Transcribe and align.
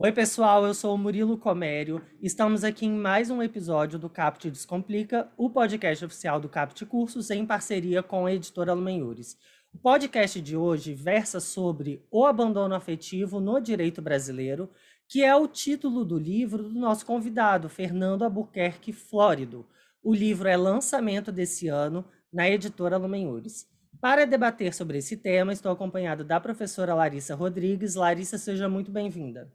Oi, 0.00 0.12
pessoal, 0.12 0.64
eu 0.64 0.72
sou 0.74 0.94
o 0.94 0.98
Murilo 0.98 1.36
Comério. 1.36 2.00
Estamos 2.22 2.62
aqui 2.62 2.86
em 2.86 2.92
mais 2.92 3.30
um 3.30 3.42
episódio 3.42 3.98
do 3.98 4.08
Capt 4.08 4.48
Descomplica, 4.48 5.28
o 5.36 5.50
podcast 5.50 6.04
oficial 6.04 6.38
do 6.38 6.48
Capt 6.48 6.86
Cursos 6.86 7.30
em 7.30 7.44
parceria 7.44 8.00
com 8.00 8.24
a 8.24 8.32
editora 8.32 8.74
Lumenhures. 8.74 9.36
O 9.74 9.78
podcast 9.78 10.40
de 10.40 10.56
hoje 10.56 10.94
versa 10.94 11.40
sobre 11.40 12.00
o 12.12 12.24
abandono 12.24 12.76
afetivo 12.76 13.40
no 13.40 13.58
direito 13.58 14.00
brasileiro, 14.00 14.70
que 15.08 15.24
é 15.24 15.34
o 15.34 15.48
título 15.48 16.04
do 16.04 16.16
livro 16.16 16.62
do 16.62 16.78
nosso 16.78 17.04
convidado, 17.04 17.68
Fernando 17.68 18.22
Albuquerque 18.22 18.92
Flórido. 18.92 19.66
O 20.00 20.14
livro 20.14 20.48
é 20.48 20.56
lançamento 20.56 21.32
desse 21.32 21.66
ano 21.66 22.04
na 22.32 22.48
editora 22.48 22.96
Lumenhures. 22.96 23.66
Para 24.00 24.24
debater 24.24 24.72
sobre 24.72 24.98
esse 24.98 25.16
tema, 25.16 25.52
estou 25.52 25.72
acompanhado 25.72 26.22
da 26.22 26.38
professora 26.38 26.94
Larissa 26.94 27.34
Rodrigues. 27.34 27.96
Larissa, 27.96 28.38
seja 28.38 28.68
muito 28.68 28.92
bem-vinda. 28.92 29.52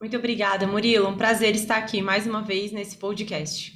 Muito 0.00 0.16
obrigada, 0.16 0.64
Murilo. 0.64 1.08
Um 1.08 1.16
prazer 1.16 1.56
estar 1.56 1.76
aqui 1.76 2.00
mais 2.00 2.24
uma 2.24 2.40
vez 2.40 2.70
nesse 2.70 2.96
podcast. 2.98 3.72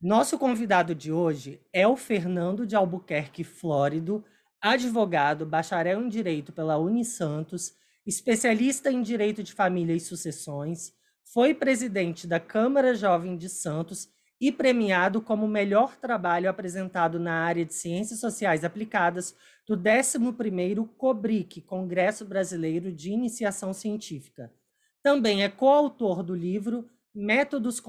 Nosso 0.00 0.38
convidado 0.38 0.94
de 0.94 1.10
hoje 1.10 1.60
é 1.72 1.86
o 1.86 1.96
Fernando 1.96 2.64
de 2.64 2.76
Albuquerque 2.76 3.42
Flórido, 3.42 4.24
advogado, 4.60 5.44
bacharel 5.44 6.00
em 6.00 6.08
Direito 6.08 6.52
pela 6.52 6.78
Unisantos, 6.78 7.72
especialista 8.06 8.92
em 8.92 9.02
Direito 9.02 9.42
de 9.42 9.52
Família 9.52 9.96
e 9.96 10.00
Sucessões, 10.00 10.92
foi 11.24 11.52
presidente 11.54 12.24
da 12.24 12.38
Câmara 12.38 12.94
Jovem 12.94 13.36
de 13.36 13.48
Santos 13.48 14.08
e 14.40 14.52
premiado 14.52 15.20
como 15.20 15.48
melhor 15.48 15.96
trabalho 15.96 16.48
apresentado 16.48 17.18
na 17.18 17.42
área 17.42 17.64
de 17.64 17.74
Ciências 17.74 18.20
Sociais 18.20 18.62
Aplicadas 18.62 19.34
do 19.66 19.76
11º 19.76 20.88
COBRIC, 20.96 21.62
Congresso 21.62 22.24
Brasileiro 22.24 22.92
de 22.92 23.10
Iniciação 23.10 23.72
Científica. 23.72 24.52
Também 25.02 25.42
é 25.42 25.48
coautor 25.48 26.22
do 26.22 26.34
livro 26.34 26.88
Métodos 27.14 27.82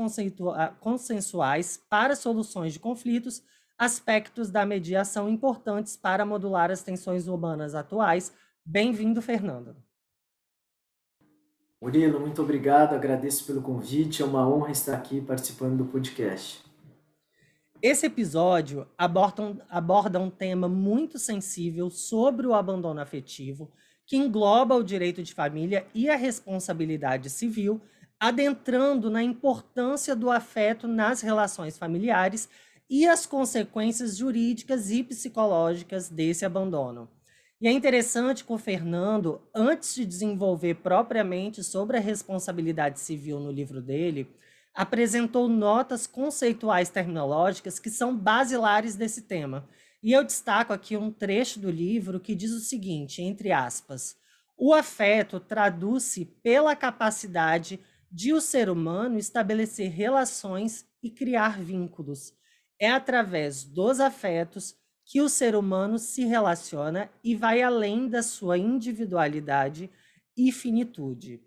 ah, 0.56 0.67
Consensuais 0.80 1.81
para 1.89 2.16
Soluções 2.16 2.73
de 2.73 2.80
Conflitos, 2.80 3.44
aspectos 3.78 4.50
da 4.50 4.66
mediação 4.66 5.30
importantes 5.30 5.95
para 5.95 6.25
modular 6.25 6.72
as 6.72 6.81
tensões 6.81 7.28
humanas 7.28 7.75
atuais. 7.75 8.34
Bem-vindo, 8.66 9.22
Fernando. 9.22 9.75
Murilo, 11.80 12.19
muito 12.19 12.41
obrigado, 12.41 12.94
agradeço 12.94 13.45
pelo 13.45 13.61
convite, 13.61 14.22
é 14.22 14.25
uma 14.25 14.47
honra 14.47 14.72
estar 14.72 14.95
aqui 14.95 15.22
participando 15.22 15.78
do 15.78 15.86
podcast. 15.86 16.64
Esse 17.81 18.06
episódio 18.06 18.88
aborda 18.97 19.44
um, 19.44 19.58
aborda 19.69 20.17
um 20.17 20.30
tema 20.30 20.69
muito 20.69 21.19
sensível 21.19 21.89
sobre 21.89 22.47
o 22.47 22.53
abandono 22.53 23.02
afetivo, 23.02 23.69
que 24.06 24.18
engloba 24.18 24.76
o 24.76 24.84
direito 24.84 25.23
de 25.23 25.34
família 25.34 25.86
e 25.94 26.09
a 26.09 26.16
responsabilidade 26.16 27.30
civil, 27.30 27.82
adentrando 28.20 29.09
na 29.09 29.23
importância 29.23 30.16
do 30.16 30.30
afeto 30.30 30.88
nas 30.88 31.22
relações 31.22 31.78
familiares 31.78 32.50
e 32.90 33.08
as 33.08 33.26
consequências 33.26 34.18
jurídicas 34.18 34.90
e 34.92 35.04
psicológicas 35.04 36.09
desse 36.09 36.46
abandono. 36.46 37.09
E 37.59 37.68
é 37.68 37.72
interessante 37.72 38.44
que 38.44 38.52
o 38.52 38.58
Fernando, 38.58 39.42
antes 39.56 39.96
de 39.96 40.06
desenvolver 40.06 40.76
propriamente 40.76 41.64
sobre 41.64 41.98
a 41.98 42.02
responsabilidade 42.02 43.00
civil 43.00 43.40
no 43.40 43.52
livro 43.52 43.81
dele, 43.81 44.28
apresentou 44.74 45.48
notas 45.48 46.06
conceituais 46.06 46.90
terminológicas 46.90 47.80
que 47.80 47.90
são 47.90 48.16
basilares 48.18 48.96
desse 48.96 49.22
tema 49.22 49.68
e 50.04 50.12
eu 50.12 50.23
destaco 50.23 50.73
aqui 50.73 50.98
um 50.98 51.09
trecho 51.09 51.62
do 51.62 51.72
livro 51.72 52.20
que 52.20 52.36
diz 52.36 52.52
o 52.52 52.59
seguinte, 52.59 53.22
entre 53.22 53.54
aspas: 53.54 54.18
o 54.58 54.74
afeto 54.74 55.40
traduz-se 55.40 56.25
pela 56.25 56.75
capacidade 56.75 57.80
de 58.12 58.34
o 58.34 58.41
ser 58.41 58.69
humano 58.69 59.18
estabelecer 59.18 59.90
relações 59.90 60.86
e 61.02 61.09
criar 61.09 61.59
vínculos. 61.59 62.34
É 62.78 62.91
através 62.91 63.64
dos 63.64 64.00
afetos 64.00 64.75
que 65.06 65.22
o 65.22 65.30
ser 65.30 65.56
humano 65.56 65.97
se 65.97 66.25
relaciona 66.25 67.09
e 67.24 67.35
vai 67.35 67.62
além 67.62 68.08
da 68.08 68.22
sua 68.22 68.58
individualidade 68.58 69.90
e 70.35 70.52
finitude. 70.52 71.41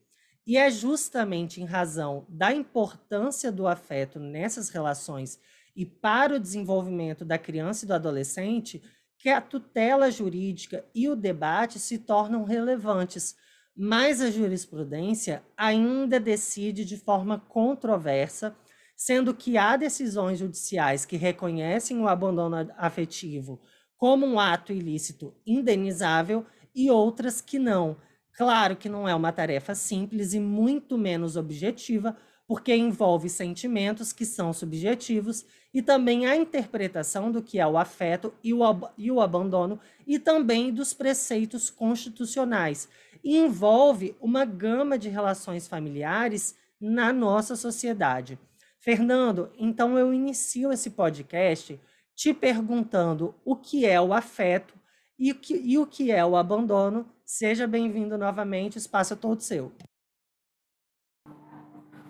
E 0.47 0.57
é 0.57 0.71
justamente 0.71 1.61
em 1.61 1.65
razão 1.65 2.25
da 2.29 2.53
importância 2.53 3.51
do 3.51 3.67
afeto 3.67 4.19
nessas 4.19 4.69
relações 4.69 5.39
e 5.77 5.85
para 5.85 6.37
o 6.37 6.41
desenvolvimento 6.41 7.25
da 7.25 7.37
criança 7.37 7.85
e 7.85 7.89
do 7.89 7.95
adolescente 7.95 8.83
que 9.19 9.29
a 9.29 9.41
tutela 9.41 10.11
jurídica 10.11 10.85
e 10.95 11.09
o 11.09 11.15
debate 11.15 11.79
se 11.79 11.99
tornam 11.99 12.45
relevantes, 12.45 13.37
mas 13.77 14.21
a 14.21 14.31
jurisprudência 14.31 15.43
ainda 15.57 16.19
decide 16.19 16.85
de 16.85 16.97
forma 16.97 17.39
controversa, 17.39 18.57
sendo 18.97 19.35
que 19.35 19.59
há 19.59 19.77
decisões 19.77 20.39
judiciais 20.39 21.05
que 21.05 21.17
reconhecem 21.17 22.01
o 22.01 22.09
abandono 22.09 22.57
afetivo 22.79 23.61
como 23.97 24.27
um 24.27 24.39
ato 24.39 24.73
ilícito 24.73 25.35
indenizável 25.47 26.47
e 26.75 26.91
outras 26.91 27.41
que 27.41 27.59
não. 27.59 27.97
Claro 28.33 28.77
que 28.77 28.89
não 28.89 29.09
é 29.09 29.15
uma 29.15 29.33
tarefa 29.33 29.75
simples 29.75 30.35
e 30.35 30.41
muito 30.41 30.99
menos 30.99 31.37
objetiva, 31.37 32.17
porque 32.47 32.75
envolve 32.75 33.29
sentimentos 33.29 34.13
que 34.13 34.25
são 34.25 34.53
subjetivos 34.53 35.45
e 35.75 35.83
também 35.83 36.27
a 36.27 36.37
interpretação 36.37 37.31
do 37.31 37.43
que 37.43 37.59
é 37.59 37.67
o 37.67 37.77
afeto 37.77 38.33
e 38.43 38.55
o, 38.55 38.61
e 38.97 39.11
o 39.11 39.21
abandono 39.21 39.79
e 40.07 40.19
também 40.19 40.73
dos 40.73 40.95
preceitos 40.95 41.69
constitucionais. 41.69 42.89
E 43.23 43.37
envolve 43.37 44.17
uma 44.21 44.45
gama 44.45 44.97
de 44.97 45.09
relações 45.09 45.67
familiares 45.67 46.57
na 46.81 47.13
nossa 47.13 47.57
sociedade. 47.57 48.39
Fernando, 48.79 49.51
então 49.59 49.99
eu 49.99 50.15
inicio 50.15 50.73
esse 50.73 50.91
podcast 50.91 51.81
te 52.15 52.33
perguntando 52.33 53.35
o 53.45 53.57
que 53.57 53.85
é 53.85 54.01
o 54.01 54.15
afeto 54.15 54.75
e 55.19 55.33
o 55.33 55.35
que, 55.35 55.57
e 55.57 55.77
o 55.77 55.87
que 55.87 56.13
é 56.13 56.25
o 56.25 56.37
abandono. 56.37 57.07
Seja 57.25 57.67
bem-vindo 57.67 58.17
novamente, 58.17 58.77
o 58.77 58.79
espaço 58.79 59.15
é 59.15 59.17
todo 59.17 59.41
seu. 59.41 59.73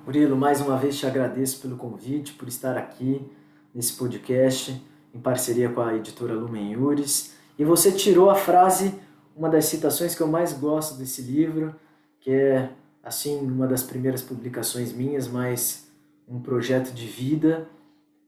Murilo, 0.06 0.37
mais 0.37 0.61
uma 0.61 0.77
vez 0.77 0.97
te 0.97 1.05
agradeço 1.05 1.61
pelo 1.61 1.77
convite, 1.77 2.34
por 2.34 2.47
estar 2.47 2.78
aqui 2.78 3.28
nesse 3.75 3.94
podcast 3.94 4.81
em 5.12 5.19
parceria 5.19 5.69
com 5.69 5.81
a 5.81 5.97
editora 5.97 6.33
Lumen 6.33 6.75
Iures. 6.75 7.34
E 7.59 7.65
você 7.65 7.91
tirou 7.91 8.31
a 8.31 8.37
frase, 8.37 8.95
uma 9.34 9.49
das 9.49 9.65
citações 9.65 10.15
que 10.15 10.21
eu 10.21 10.28
mais 10.28 10.53
gosto 10.53 10.97
desse 10.97 11.22
livro, 11.22 11.75
que 12.21 12.31
é, 12.31 12.71
assim, 13.03 13.37
uma 13.41 13.66
das 13.66 13.83
primeiras 13.83 14.22
publicações 14.22 14.93
minhas, 14.93 15.27
mas 15.27 15.89
um 16.28 16.41
projeto 16.41 16.95
de 16.95 17.09
vida, 17.09 17.66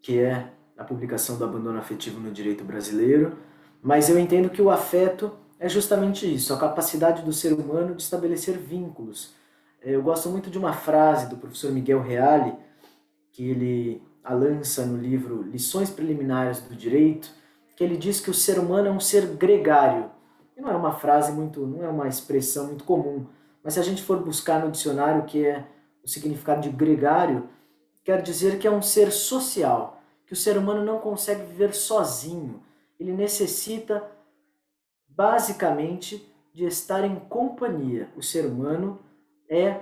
que 0.03 0.19
é 0.19 0.51
a 0.77 0.83
publicação 0.83 1.39
do 1.39 1.45
abandono 1.45 1.79
afetivo 1.79 2.19
no 2.19 2.33
direito 2.33 2.65
brasileiro. 2.65 3.39
Mas 3.81 4.09
eu 4.09 4.19
entendo 4.19 4.51
que 4.51 4.61
o 4.61 4.69
afeto 4.69 5.31
é 5.61 5.69
justamente 5.69 6.27
isso, 6.27 6.53
a 6.53 6.59
capacidade 6.59 7.23
do 7.23 7.33
ser 7.33 7.53
humano 7.53 7.95
de 7.95 8.03
estabelecer 8.03 8.59
vínculos 8.59 9.38
eu 9.83 10.03
gosto 10.03 10.29
muito 10.29 10.51
de 10.51 10.59
uma 10.59 10.73
frase 10.73 11.29
do 11.29 11.37
professor 11.37 11.71
Miguel 11.73 12.03
Reale, 12.03 12.55
que 13.33 13.49
ele 13.49 14.03
a 14.23 14.35
lança 14.35 14.85
no 14.85 14.99
livro 14.99 15.43
Lições 15.43 15.89
Preliminares 15.89 16.61
do 16.61 16.75
Direito, 16.75 17.31
que 17.75 17.83
ele 17.83 17.97
diz 17.97 18.21
que 18.21 18.31
o 18.31 18.35
ser 18.35 18.59
humano 18.59 18.89
é 18.89 18.91
um 18.91 19.01
ser 19.01 19.27
gregário. 19.37 20.11
E 20.57 20.61
não 20.61 20.71
é 20.71 20.77
uma 20.77 20.93
frase 20.93 21.33
muito, 21.33 21.67
não 21.67 21.83
é 21.83 21.89
uma 21.89 22.09
expressão 22.09 22.67
muito 22.67 22.85
comum, 22.85 23.27
mas 23.63 23.75
se 23.75 23.81
a 23.81 23.83
gente 23.83 24.03
for 24.03 24.23
buscar 24.23 24.65
no 24.65 24.71
dicionário 24.71 25.23
o 25.23 25.25
que 25.25 25.47
é 25.47 25.67
o 26.03 26.09
significado 26.09 26.61
de 26.61 26.69
gregário, 26.69 27.49
quer 28.05 28.21
dizer 28.21 28.59
que 28.59 28.67
é 28.67 28.71
um 28.71 28.83
ser 28.83 29.11
social, 29.13 30.03
que 30.27 30.33
o 30.33 30.37
ser 30.37 30.59
humano 30.59 30.85
não 30.85 30.99
consegue 30.99 31.45
viver 31.45 31.75
sozinho. 31.75 32.63
Ele 32.99 33.13
necessita 33.13 34.05
basicamente 35.09 36.31
de 36.53 36.65
estar 36.65 37.05
em 37.05 37.17
companhia. 37.17 38.11
O 38.17 38.23
ser 38.23 38.45
humano 38.45 38.99
é 39.49 39.81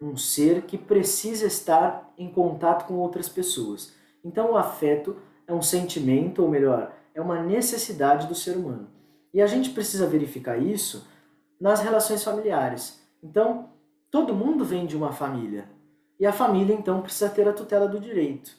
um 0.00 0.16
ser 0.16 0.62
que 0.62 0.78
precisa 0.78 1.46
estar 1.46 2.12
em 2.16 2.30
contato 2.30 2.86
com 2.86 2.94
outras 2.94 3.28
pessoas. 3.28 3.94
Então, 4.24 4.52
o 4.52 4.56
afeto 4.56 5.16
é 5.46 5.52
um 5.52 5.62
sentimento, 5.62 6.42
ou 6.42 6.48
melhor, 6.48 6.92
é 7.14 7.20
uma 7.20 7.42
necessidade 7.42 8.26
do 8.26 8.34
ser 8.34 8.56
humano. 8.56 8.88
E 9.32 9.42
a 9.42 9.46
gente 9.46 9.70
precisa 9.70 10.06
verificar 10.06 10.56
isso 10.56 11.06
nas 11.60 11.80
relações 11.80 12.22
familiares. 12.22 13.02
Então, 13.22 13.70
todo 14.10 14.34
mundo 14.34 14.64
vem 14.64 14.86
de 14.86 14.96
uma 14.96 15.12
família. 15.12 15.68
E 16.18 16.26
a 16.26 16.32
família, 16.32 16.74
então, 16.74 17.02
precisa 17.02 17.28
ter 17.28 17.48
a 17.48 17.52
tutela 17.52 17.88
do 17.88 17.98
direito. 17.98 18.52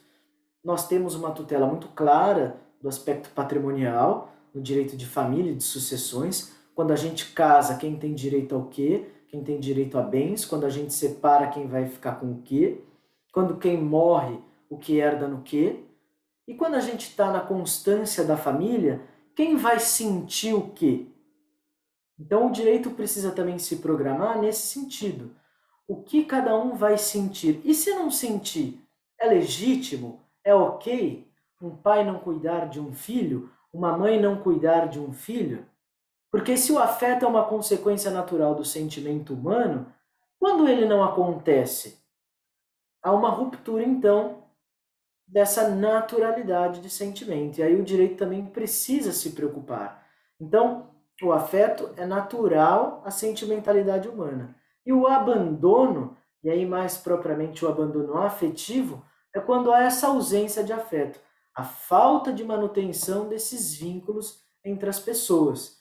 Nós 0.63 0.88
temos 0.88 1.15
uma 1.15 1.31
tutela 1.31 1.65
muito 1.68 1.88
clara 1.89 2.57
do 2.81 2.89
aspecto 2.89 3.30
patrimonial, 3.30 4.33
no 4.54 4.62
direito 4.62 4.98
de 4.98 5.06
família 5.06 5.51
e 5.51 5.56
de 5.56 5.63
sucessões. 5.63 6.54
Quando 6.75 6.92
a 6.92 6.95
gente 6.95 7.31
casa, 7.33 7.77
quem 7.77 7.98
tem 7.98 8.13
direito 8.13 8.56
ao 8.56 8.65
quê? 8.65 9.07
Quem 9.29 9.43
tem 9.43 9.59
direito 9.59 9.97
a 9.97 10.01
bens, 10.01 10.43
quando 10.43 10.65
a 10.65 10.69
gente 10.69 10.93
separa 10.93 11.47
quem 11.47 11.67
vai 11.67 11.87
ficar 11.87 12.19
com 12.19 12.31
o 12.31 12.41
quê, 12.41 12.81
quando 13.31 13.57
quem 13.57 13.77
morre, 13.81 14.39
o 14.69 14.77
que 14.77 14.97
herda 14.97 15.27
no 15.27 15.41
quê, 15.43 15.83
e 16.47 16.55
quando 16.55 16.75
a 16.75 16.79
gente 16.79 17.09
está 17.09 17.31
na 17.31 17.39
constância 17.39 18.23
da 18.23 18.35
família, 18.35 19.01
quem 19.35 19.55
vai 19.55 19.79
sentir 19.79 20.53
o 20.53 20.71
quê? 20.71 21.07
Então 22.19 22.47
o 22.47 22.51
direito 22.51 22.91
precisa 22.91 23.31
também 23.31 23.57
se 23.59 23.77
programar 23.77 24.39
nesse 24.41 24.67
sentido. 24.67 25.35
o 25.87 26.03
que 26.03 26.23
cada 26.23 26.55
um 26.55 26.75
vai 26.75 26.99
sentir. 26.99 27.61
E 27.63 27.73
se 27.73 27.89
não 27.95 28.11
sentir, 28.11 28.79
é 29.19 29.27
legítimo? 29.27 30.21
É 30.43 30.53
ok 30.53 31.27
um 31.61 31.75
pai 31.75 32.05
não 32.05 32.19
cuidar 32.19 32.69
de 32.69 32.79
um 32.79 32.93
filho, 32.93 33.51
uma 33.71 33.97
mãe 33.97 34.19
não 34.19 34.41
cuidar 34.41 34.87
de 34.87 34.99
um 34.99 35.11
filho? 35.11 35.65
Porque 36.31 36.55
se 36.57 36.71
o 36.71 36.79
afeto 36.79 37.25
é 37.25 37.27
uma 37.27 37.45
consequência 37.45 38.11
natural 38.11 38.53
do 38.53 38.63
sentimento 38.63 39.33
humano, 39.33 39.91
quando 40.39 40.67
ele 40.67 40.85
não 40.85 41.03
acontece, 41.03 41.99
há 43.01 43.11
uma 43.11 43.29
ruptura 43.29 43.83
então 43.83 44.43
dessa 45.27 45.69
naturalidade 45.69 46.81
de 46.81 46.89
sentimento. 46.89 47.59
E 47.59 47.63
aí 47.63 47.79
o 47.79 47.83
direito 47.83 48.17
também 48.17 48.45
precisa 48.45 49.11
se 49.11 49.31
preocupar. 49.31 50.05
Então, 50.39 50.89
o 51.21 51.31
afeto 51.31 51.91
é 51.97 52.05
natural 52.05 53.01
à 53.05 53.11
sentimentalidade 53.11 54.07
humana. 54.07 54.55
E 54.85 54.93
o 54.93 55.05
abandono, 55.05 56.17
e 56.43 56.49
aí 56.49 56.65
mais 56.65 56.97
propriamente 56.97 57.63
o 57.63 57.67
abandono 57.67 58.17
afetivo, 58.17 59.03
é 59.35 59.39
quando 59.39 59.71
há 59.71 59.83
essa 59.83 60.07
ausência 60.07 60.63
de 60.63 60.73
afeto, 60.73 61.19
a 61.53 61.63
falta 61.63 62.31
de 62.31 62.43
manutenção 62.43 63.27
desses 63.27 63.75
vínculos 63.75 64.41
entre 64.63 64.89
as 64.89 64.99
pessoas. 64.99 65.78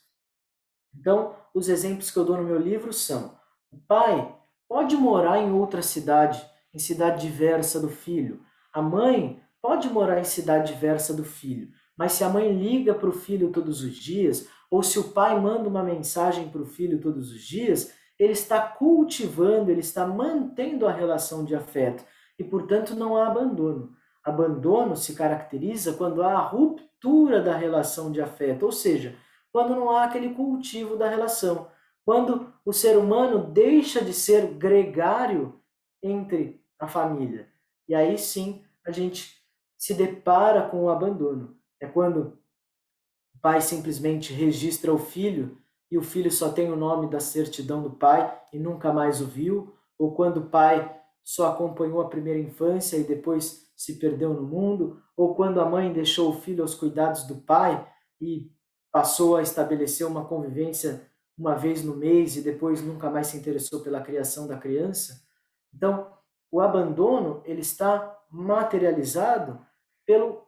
Então, 0.95 1.35
os 1.55 1.69
exemplos 1.69 2.11
que 2.11 2.19
eu 2.19 2.25
dou 2.25 2.37
no 2.37 2.45
meu 2.45 2.59
livro 2.59 2.93
são: 2.93 3.37
o 3.71 3.79
pai 3.79 4.35
pode 4.69 4.97
morar 4.97 5.39
em 5.39 5.53
outra 5.53 5.83
cidade, 5.83 6.45
em 6.73 6.79
cidade 6.79 7.27
diversa 7.27 7.81
do 7.81 7.89
filho. 7.89 8.43
A 8.73 8.83
mãe 8.83 9.43
pode 9.61 9.89
morar 9.89 10.21
em 10.21 10.25
cidade 10.25 10.73
diversa 10.73 11.15
do 11.15 11.25
filho. 11.25 11.71
Mas 11.97 12.13
se 12.13 12.23
a 12.23 12.29
mãe 12.29 12.53
liga 12.53 12.95
para 12.95 13.09
o 13.09 13.13
filho 13.13 13.51
todos 13.51 13.83
os 13.83 13.97
dias, 13.97 14.49
ou 14.71 14.83
se 14.83 14.99
o 14.99 15.05
pai 15.05 15.41
manda 15.41 15.69
uma 15.69 15.83
mensagem 15.83 16.49
para 16.49 16.63
o 16.63 16.67
filho 16.67 17.01
todos 17.01 17.33
os 17.33 17.43
dias, 17.43 17.93
ele 18.19 18.33
está 18.33 18.61
cultivando, 18.61 19.71
ele 19.71 19.81
está 19.81 20.07
mantendo 20.07 20.87
a 20.87 20.93
relação 20.93 21.45
de 21.45 21.55
afeto 21.55 22.05
e, 22.39 22.45
portanto, 22.45 22.95
não 22.95 23.17
há 23.17 23.27
abandono. 23.27 23.93
Abandono 24.25 24.97
se 24.97 25.15
caracteriza 25.15 25.95
quando 25.95 26.23
há 26.23 26.33
a 26.33 26.47
ruptura 26.47 27.41
da 27.43 27.57
relação 27.57 28.13
de 28.13 28.21
afeto, 28.21 28.65
ou 28.65 28.73
seja, 28.73 29.17
quando 29.53 29.75
não 29.75 29.91
há 29.91 30.05
aquele 30.05 30.35
cultivo 30.35 30.97
da 30.97 31.09
relação, 31.09 31.69
quando 32.05 32.53
o 32.65 32.73
ser 32.73 32.97
humano 32.97 33.51
deixa 33.53 34.03
de 34.03 34.13
ser 34.13 34.47
gregário 34.55 35.61
entre 36.03 36.65
a 36.79 36.87
família. 36.87 37.49
E 37.89 37.95
aí 37.95 38.17
sim 38.17 38.65
a 38.87 38.91
gente 38.91 39.43
se 39.77 39.95
depara 39.95 40.69
com 40.69 40.85
o 40.85 40.91
abandono. 40.91 41.57
É 41.81 41.87
quando 41.87 42.39
o 43.35 43.39
pai 43.41 43.61
simplesmente 43.61 44.33
registra 44.33 44.93
o 44.93 44.99
filho 44.99 45.59
e 45.91 45.97
o 45.97 46.03
filho 46.03 46.31
só 46.31 46.51
tem 46.51 46.71
o 46.71 46.77
nome 46.77 47.09
da 47.09 47.21
certidão 47.21 47.83
do 47.83 47.91
pai 47.91 48.39
e 48.53 48.59
nunca 48.59 48.93
mais 48.93 49.21
o 49.21 49.27
viu, 49.27 49.75
ou 49.99 50.15
quando 50.15 50.39
o 50.39 50.51
pai 50.51 50.95
só 51.23 51.53
acompanhou 51.53 52.01
a 52.01 52.09
primeira 52.09 52.39
infância 52.39 52.97
e 52.97 53.05
depois 53.05 53.71
se 53.77 53.99
perdeu 53.99 54.35
no 54.35 54.43
mundo, 54.43 55.01
ou 55.17 55.35
quando 55.35 55.61
a 55.61 55.69
mãe 55.69 55.93
deixou 55.93 56.31
o 56.31 56.41
filho 56.41 56.63
aos 56.63 56.75
cuidados 56.75 57.25
do 57.25 57.37
pai 57.37 57.87
e 58.21 58.51
passou 58.91 59.37
a 59.37 59.43
estabelecer 59.43 60.07
uma 60.07 60.25
convivência 60.25 61.09
uma 61.37 61.55
vez 61.55 61.85
no 61.85 61.95
mês 61.95 62.37
e 62.37 62.43
depois 62.43 62.83
nunca 62.83 63.09
mais 63.09 63.29
se 63.29 63.37
interessou 63.37 63.81
pela 63.81 64.01
criação 64.01 64.49
da 64.49 64.59
criança. 64.59 65.23
Então, 65.73 66.13
o 66.51 66.61
abandono 66.61 67.43
ele 67.45 67.61
está 67.61 68.19
materializado 68.31 69.65
pelo, 70.05 70.47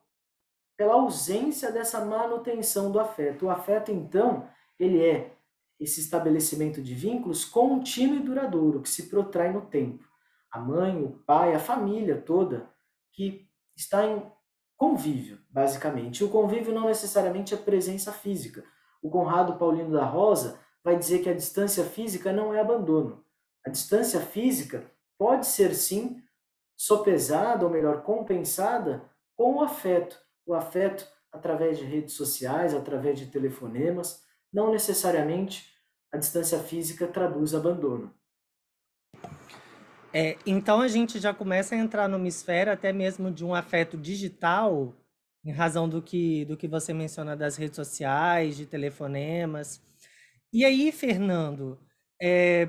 pela 0.77 0.95
ausência 0.95 1.71
dessa 1.71 2.05
manutenção 2.05 2.91
do 2.91 2.99
afeto. 2.99 3.47
O 3.47 3.51
afeto, 3.51 3.93
então, 3.93 4.49
ele 4.79 5.05
é 5.05 5.37
esse 5.79 6.01
estabelecimento 6.01 6.83
de 6.83 6.95
vínculos 6.95 7.45
contínuo 7.45 8.17
e 8.17 8.23
duradouro, 8.23 8.83
que 8.83 8.89
se 8.89 9.09
protrai 9.09 9.53
no 9.53 9.63
tempo. 9.63 10.05
A 10.51 10.59
mãe, 10.59 11.03
o 11.03 11.11
pai, 11.11 11.55
a 11.55 11.61
família 11.61 12.21
toda, 12.21 12.69
que 13.13 13.49
está 13.77 14.05
em 14.05 14.31
convívio, 14.81 15.39
basicamente. 15.51 16.25
O 16.25 16.31
convívio 16.31 16.73
não 16.73 16.87
necessariamente 16.87 17.53
é 17.53 17.57
presença 17.59 18.11
física. 18.11 18.65
O 19.03 19.11
Conrado 19.11 19.59
Paulino 19.59 19.93
da 19.93 20.07
Rosa 20.07 20.59
vai 20.83 20.97
dizer 20.97 21.19
que 21.19 21.29
a 21.29 21.35
distância 21.35 21.85
física 21.85 22.33
não 22.33 22.55
é 22.55 22.61
abandono. 22.61 23.23
A 23.63 23.69
distância 23.69 24.21
física 24.21 24.91
pode 25.19 25.47
ser 25.47 25.75
sim 25.75 26.23
sopesada, 26.75 27.67
ou 27.67 27.71
melhor, 27.71 28.03
compensada 28.05 29.05
com 29.37 29.57
o 29.57 29.61
afeto. 29.61 30.19
O 30.47 30.55
afeto 30.55 31.07
através 31.31 31.77
de 31.77 31.85
redes 31.85 32.15
sociais, 32.15 32.75
através 32.75 33.19
de 33.19 33.27
telefonemas, 33.27 34.25
não 34.51 34.73
necessariamente 34.73 35.75
a 36.11 36.17
distância 36.17 36.59
física 36.59 37.07
traduz 37.07 37.55
abandono. 37.55 38.15
É, 40.13 40.37
então 40.45 40.81
a 40.81 40.89
gente 40.89 41.21
já 41.21 41.33
começa 41.33 41.75
a 41.75 41.79
entrar 41.79 42.09
numa 42.09 42.27
esfera 42.27 42.73
até 42.73 42.93
mesmo 42.93 43.31
de 43.31 43.45
um 43.45 43.55
afeto 43.55 43.97
digital, 43.97 44.95
em 45.45 45.53
razão 45.53 45.89
do 45.89 46.03
que, 46.03 46.45
do 46.47 46.57
que 46.57 46.67
você 46.67 46.93
menciona 46.93 47.37
das 47.37 47.57
redes 47.57 47.77
sociais, 47.77 48.57
de 48.57 48.67
telefonemas. 48.67 49.81
E 50.53 50.65
aí, 50.65 50.91
Fernando, 50.91 51.79
é, 52.21 52.69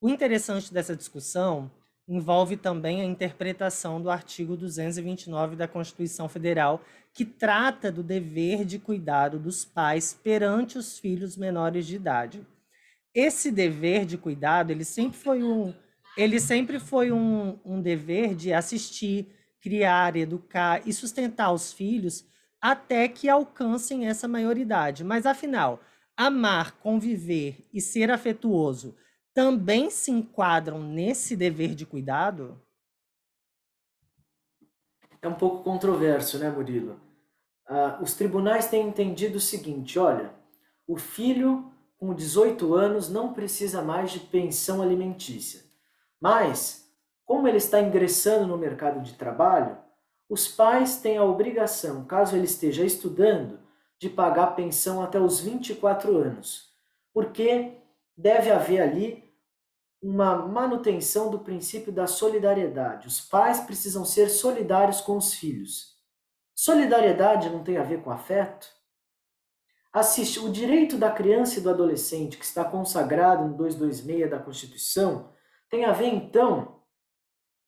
o 0.00 0.08
interessante 0.08 0.72
dessa 0.72 0.94
discussão 0.94 1.70
envolve 2.08 2.56
também 2.56 3.00
a 3.00 3.04
interpretação 3.04 4.00
do 4.00 4.10
artigo 4.10 4.56
229 4.56 5.56
da 5.56 5.66
Constituição 5.66 6.28
Federal, 6.28 6.80
que 7.12 7.24
trata 7.24 7.90
do 7.90 8.02
dever 8.02 8.64
de 8.64 8.78
cuidado 8.78 9.38
dos 9.38 9.64
pais 9.64 10.12
perante 10.22 10.78
os 10.78 10.98
filhos 10.98 11.36
menores 11.36 11.86
de 11.86 11.96
idade. 11.96 12.46
Esse 13.14 13.50
dever 13.50 14.04
de 14.04 14.18
cuidado, 14.18 14.70
ele 14.70 14.84
sempre 14.84 15.18
foi 15.18 15.42
um, 15.42 15.74
ele 16.16 16.40
sempre 16.40 16.78
foi 16.78 17.12
um, 17.12 17.58
um 17.64 17.80
dever 17.80 18.34
de 18.34 18.52
assistir, 18.52 19.28
criar, 19.60 20.16
educar 20.16 20.86
e 20.86 20.92
sustentar 20.92 21.52
os 21.52 21.72
filhos 21.72 22.26
até 22.60 23.06
que 23.08 23.28
alcancem 23.28 24.06
essa 24.06 24.26
maioridade. 24.26 25.04
Mas 25.04 25.26
afinal, 25.26 25.80
amar, 26.16 26.72
conviver 26.78 27.66
e 27.72 27.80
ser 27.80 28.10
afetuoso 28.10 28.96
também 29.34 29.90
se 29.90 30.10
enquadram 30.10 30.82
nesse 30.82 31.36
dever 31.36 31.74
de 31.74 31.84
cuidado? 31.84 32.58
É 35.20 35.28
um 35.28 35.34
pouco 35.34 35.62
controverso, 35.62 36.38
né, 36.38 36.48
Murilo? 36.48 36.98
Ah, 37.68 37.98
os 38.00 38.14
tribunais 38.14 38.68
têm 38.68 38.88
entendido 38.88 39.36
o 39.36 39.40
seguinte: 39.40 39.98
olha, 39.98 40.32
o 40.86 40.96
filho 40.96 41.70
com 41.98 42.14
18 42.14 42.74
anos 42.74 43.10
não 43.10 43.34
precisa 43.34 43.82
mais 43.82 44.10
de 44.10 44.20
pensão 44.20 44.80
alimentícia. 44.80 45.65
Mas, 46.28 46.90
como 47.24 47.46
ele 47.46 47.58
está 47.58 47.80
ingressando 47.80 48.48
no 48.48 48.58
mercado 48.58 49.00
de 49.00 49.14
trabalho, 49.14 49.78
os 50.28 50.48
pais 50.48 50.96
têm 50.96 51.16
a 51.16 51.22
obrigação, 51.22 52.04
caso 52.04 52.34
ele 52.34 52.46
esteja 52.46 52.84
estudando, 52.84 53.60
de 53.96 54.10
pagar 54.10 54.56
pensão 54.56 55.00
até 55.00 55.20
os 55.20 55.38
24 55.38 56.16
anos, 56.16 56.72
porque 57.14 57.78
deve 58.16 58.50
haver 58.50 58.80
ali 58.80 59.32
uma 60.02 60.34
manutenção 60.34 61.30
do 61.30 61.38
princípio 61.38 61.92
da 61.92 62.08
solidariedade. 62.08 63.06
Os 63.06 63.20
pais 63.20 63.60
precisam 63.60 64.04
ser 64.04 64.28
solidários 64.28 65.00
com 65.00 65.16
os 65.16 65.32
filhos. 65.32 65.94
Solidariedade 66.56 67.50
não 67.50 67.62
tem 67.62 67.76
a 67.76 67.84
ver 67.84 68.02
com 68.02 68.10
afeto? 68.10 68.66
Assiste, 69.92 70.40
o 70.40 70.50
direito 70.50 70.98
da 70.98 71.12
criança 71.12 71.60
e 71.60 71.62
do 71.62 71.70
adolescente, 71.70 72.36
que 72.36 72.44
está 72.44 72.64
consagrado 72.64 73.44
no 73.44 73.56
226 73.56 74.28
da 74.28 74.40
Constituição, 74.40 75.35
tem 75.70 75.84
a 75.84 75.92
ver 75.92 76.06
então 76.06 76.80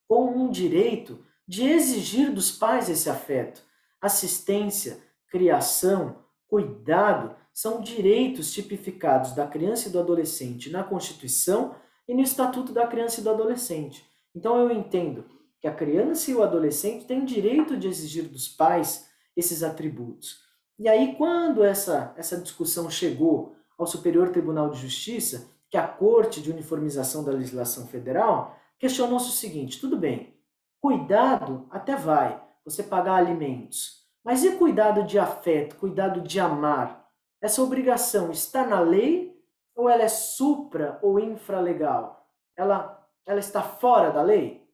com 0.07 0.25
um 0.31 0.49
direito 0.49 1.23
de 1.47 1.67
exigir 1.67 2.31
dos 2.31 2.51
pais 2.51 2.89
esse 2.89 3.09
afeto. 3.09 3.61
Assistência, 4.01 4.99
criação, 5.27 6.23
cuidado 6.47 7.35
são 7.53 7.81
direitos 7.81 8.51
tipificados 8.53 9.33
da 9.33 9.45
criança 9.45 9.89
e 9.89 9.91
do 9.91 9.99
adolescente 9.99 10.69
na 10.69 10.83
Constituição 10.83 11.75
e 12.07 12.13
no 12.13 12.21
Estatuto 12.21 12.71
da 12.71 12.87
Criança 12.87 13.19
e 13.19 13.23
do 13.23 13.29
Adolescente. 13.29 14.05
Então 14.33 14.57
eu 14.57 14.71
entendo 14.71 15.25
que 15.59 15.67
a 15.67 15.73
criança 15.73 16.31
e 16.31 16.35
o 16.35 16.41
adolescente 16.41 17.05
têm 17.05 17.25
direito 17.25 17.75
de 17.75 17.87
exigir 17.87 18.29
dos 18.29 18.47
pais 18.47 19.09
esses 19.35 19.61
atributos. 19.61 20.41
E 20.77 20.87
aí, 20.87 21.15
quando 21.17 21.63
essa, 21.63 22.13
essa 22.15 22.37
discussão 22.37 22.89
chegou 22.89 23.55
ao 23.77 23.85
Superior 23.85 24.29
Tribunal 24.29 24.69
de 24.69 24.79
Justiça, 24.79 25.51
que 25.69 25.77
a 25.77 25.87
Corte 25.87 26.41
de 26.41 26.51
Uniformização 26.51 27.23
da 27.23 27.31
Legislação 27.31 27.87
Federal, 27.87 28.57
questionou-se 28.77 29.29
o 29.29 29.33
seguinte: 29.33 29.79
tudo 29.79 29.97
bem, 29.97 30.37
cuidado 30.81 31.67
até 31.69 31.95
vai, 31.95 32.41
você 32.65 32.83
pagar 32.83 33.15
alimentos, 33.15 34.07
mas 34.23 34.43
e 34.43 34.55
cuidado 34.55 35.03
de 35.03 35.19
afeto, 35.19 35.75
cuidado 35.75 36.21
de 36.21 36.39
amar? 36.39 37.07
Essa 37.41 37.61
obrigação 37.61 38.31
está 38.31 38.65
na 38.65 38.79
lei 38.79 39.39
ou 39.75 39.89
ela 39.89 40.03
é 40.03 40.09
supra 40.09 40.99
ou 41.01 41.19
infralegal? 41.19 42.27
Ela, 42.55 43.07
ela 43.25 43.39
está 43.39 43.61
fora 43.61 44.11
da 44.11 44.21
lei? 44.21 44.67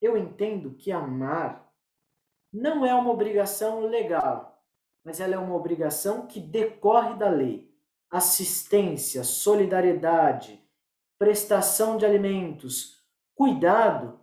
Eu 0.00 0.16
entendo 0.16 0.74
que 0.74 0.90
amar 0.90 1.70
não 2.50 2.86
é 2.86 2.94
uma 2.94 3.10
obrigação 3.10 3.80
legal, 3.80 4.64
mas 5.04 5.20
ela 5.20 5.34
é 5.34 5.38
uma 5.38 5.54
obrigação 5.54 6.26
que 6.26 6.40
decorre 6.40 7.14
da 7.14 7.28
lei. 7.28 7.69
Assistência, 8.10 9.22
solidariedade, 9.22 10.62
prestação 11.18 11.96
de 11.96 12.04
alimentos, 12.04 13.04
cuidado, 13.34 14.20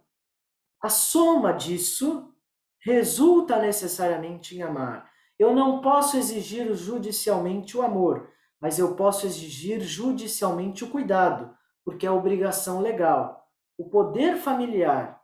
a 0.81 0.89
soma 0.89 1.53
disso 1.53 2.33
resulta 2.79 3.59
necessariamente 3.59 4.55
em 4.55 4.61
amar. 4.61 5.11
Eu 5.39 5.53
não 5.53 5.81
posso 5.81 6.17
exigir 6.17 6.73
judicialmente 6.73 7.77
o 7.77 7.81
amor, 7.81 8.31
mas 8.59 8.79
eu 8.79 8.95
posso 8.95 9.25
exigir 9.25 9.81
judicialmente 9.81 10.83
o 10.83 10.89
cuidado, 10.89 11.55
porque 11.83 12.05
é 12.05 12.11
obrigação 12.11 12.81
legal. 12.81 13.47
O 13.77 13.89
poder 13.89 14.37
familiar, 14.37 15.21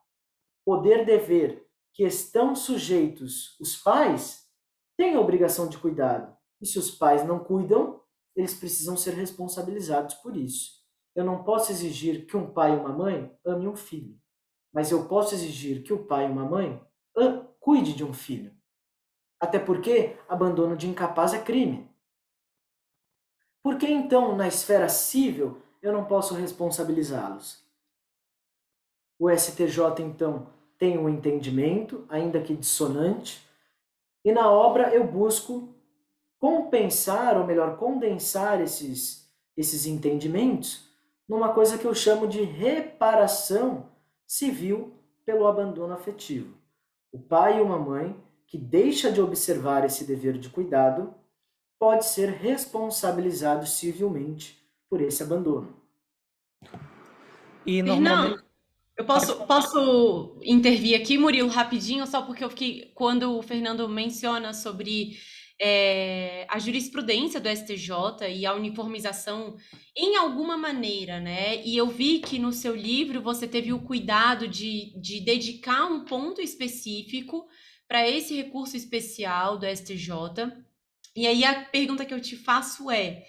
poder-dever, 0.65 1.67
que 1.93 2.03
estão 2.03 2.55
sujeitos 2.55 3.59
os 3.59 3.75
pais, 3.75 4.47
têm 4.97 5.15
a 5.15 5.19
obrigação 5.19 5.67
de 5.67 5.77
cuidado. 5.77 6.35
E 6.61 6.65
se 6.65 6.79
os 6.79 6.91
pais 6.91 7.25
não 7.25 7.39
cuidam, 7.39 8.02
eles 8.35 8.53
precisam 8.53 8.97
ser 8.97 9.13
responsabilizados 9.13 10.15
por 10.15 10.35
isso. 10.35 10.83
Eu 11.15 11.23
não 11.23 11.43
posso 11.43 11.71
exigir 11.71 12.25
que 12.25 12.35
um 12.35 12.51
pai 12.51 12.73
e 12.73 12.79
uma 12.79 12.91
mãe 12.91 13.31
ame 13.45 13.67
um 13.67 13.75
filho, 13.75 14.19
mas 14.73 14.91
eu 14.91 15.07
posso 15.07 15.35
exigir 15.35 15.83
que 15.83 15.93
o 15.93 16.05
pai 16.05 16.25
e 16.25 16.31
uma 16.31 16.45
mãe 16.45 16.81
cuide 17.59 17.93
de 17.93 18.03
um 18.03 18.13
filho. 18.13 18.53
Até 19.39 19.59
porque 19.59 20.17
abandono 20.27 20.75
de 20.75 20.87
incapaz 20.87 21.33
é 21.33 21.41
crime. 21.41 21.89
Por 23.61 23.77
que 23.77 23.87
então, 23.87 24.35
na 24.35 24.47
esfera 24.47 24.89
civil, 24.89 25.61
eu 25.81 25.93
não 25.93 26.05
posso 26.05 26.33
responsabilizá-los? 26.33 27.63
O 29.19 29.29
STJ, 29.29 30.01
então, 30.01 30.47
tem 30.77 30.97
um 30.97 31.07
entendimento, 31.07 32.05
ainda 32.09 32.41
que 32.41 32.55
dissonante, 32.55 33.47
e 34.25 34.31
na 34.31 34.49
obra 34.49 34.93
eu 34.93 35.05
busco 35.05 35.72
compensar, 36.43 37.37
ou 37.37 37.47
melhor, 37.47 37.77
condensar 37.77 38.59
esses, 38.59 39.31
esses 39.55 39.85
entendimentos 39.85 40.89
numa 41.25 41.53
coisa 41.53 41.77
que 41.77 41.85
eu 41.85 41.95
chamo 41.95 42.27
de 42.27 42.43
reparação 42.43 43.89
civil 44.27 44.93
pelo 45.25 45.47
abandono 45.47 45.93
afetivo. 45.93 46.57
O 47.13 47.17
pai 47.17 47.59
e 47.59 47.61
uma 47.61 47.79
mãe 47.79 48.13
que 48.45 48.57
deixa 48.57 49.09
de 49.09 49.21
observar 49.21 49.85
esse 49.85 50.03
dever 50.03 50.37
de 50.37 50.49
cuidado 50.49 51.15
pode 51.79 52.03
ser 52.03 52.31
responsabilizado 52.31 53.65
civilmente 53.65 54.61
por 54.89 54.99
esse 54.99 55.23
abandono. 55.23 55.73
E 57.65 57.81
normalmente... 57.81 58.35
Não, 58.35 58.43
eu 58.97 59.05
posso, 59.05 59.47
posso 59.47 60.37
intervir 60.43 60.99
aqui, 60.99 61.17
Murilo, 61.17 61.47
rapidinho, 61.47 62.05
só 62.05 62.21
porque 62.21 62.43
eu 62.43 62.49
fiquei. 62.49 62.91
Quando 62.93 63.31
o 63.31 63.41
Fernando 63.41 63.87
menciona 63.87 64.53
sobre 64.53 65.17
é, 65.65 66.45
a 66.49 66.59
jurisprudência 66.59 67.39
do 67.39 67.47
STJ 67.47 68.27
e 68.35 68.45
a 68.45 68.53
uniformização 68.53 69.55
em 69.95 70.17
alguma 70.17 70.57
maneira, 70.57 71.21
né? 71.21 71.63
E 71.63 71.77
eu 71.77 71.87
vi 71.87 72.19
que 72.19 72.37
no 72.37 72.51
seu 72.51 72.75
livro 72.75 73.21
você 73.21 73.47
teve 73.47 73.71
o 73.71 73.79
cuidado 73.79 74.45
de, 74.45 74.93
de 74.99 75.21
dedicar 75.21 75.85
um 75.85 76.03
ponto 76.03 76.41
específico 76.41 77.47
para 77.87 78.09
esse 78.09 78.35
recurso 78.35 78.75
especial 78.75 79.57
do 79.57 79.65
STJ. 79.65 80.51
E 81.15 81.25
aí 81.25 81.45
a 81.45 81.63
pergunta 81.63 82.03
que 82.03 82.13
eu 82.13 82.19
te 82.19 82.35
faço 82.35 82.91
é. 82.91 83.23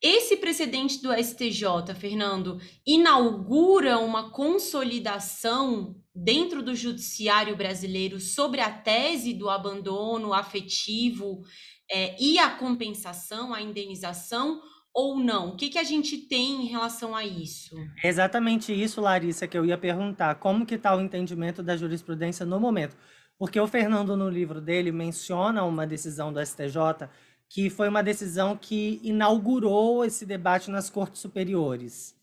Esse 0.00 0.36
precedente 0.36 1.02
do 1.02 1.12
STJ, 1.12 1.94
Fernando, 1.98 2.60
inaugura 2.86 3.98
uma 3.98 4.30
consolidação 4.30 5.96
dentro 6.14 6.62
do 6.62 6.74
judiciário 6.74 7.56
brasileiro 7.56 8.20
sobre 8.20 8.60
a 8.60 8.70
tese 8.70 9.32
do 9.32 9.48
abandono 9.48 10.32
afetivo 10.32 11.42
é, 11.90 12.16
e 12.22 12.38
a 12.38 12.50
compensação, 12.50 13.54
a 13.54 13.60
indenização, 13.60 14.60
ou 14.94 15.16
não? 15.16 15.50
O 15.50 15.56
que, 15.56 15.68
que 15.68 15.78
a 15.78 15.84
gente 15.84 16.16
tem 16.16 16.62
em 16.62 16.66
relação 16.66 17.14
a 17.14 17.24
isso? 17.24 17.76
Exatamente 18.02 18.72
isso, 18.72 19.00
Larissa, 19.00 19.46
que 19.46 19.56
eu 19.56 19.64
ia 19.64 19.78
perguntar. 19.78 20.34
Como 20.36 20.66
que 20.66 20.74
está 20.74 20.94
o 20.96 21.00
entendimento 21.00 21.62
da 21.62 21.76
jurisprudência 21.76 22.44
no 22.44 22.58
momento? 22.58 22.96
Porque 23.38 23.60
o 23.60 23.66
Fernando, 23.68 24.16
no 24.16 24.28
livro 24.28 24.60
dele, 24.60 24.90
menciona 24.90 25.62
uma 25.64 25.86
decisão 25.86 26.32
do 26.32 26.44
STJ 26.44 27.08
que 27.48 27.70
foi 27.70 27.88
uma 27.88 28.02
decisão 28.02 28.56
que 28.56 29.00
inaugurou 29.02 30.04
esse 30.04 30.26
debate 30.26 30.70
nas 30.70 30.90
cortes 30.90 31.22
superiores. 31.22 32.14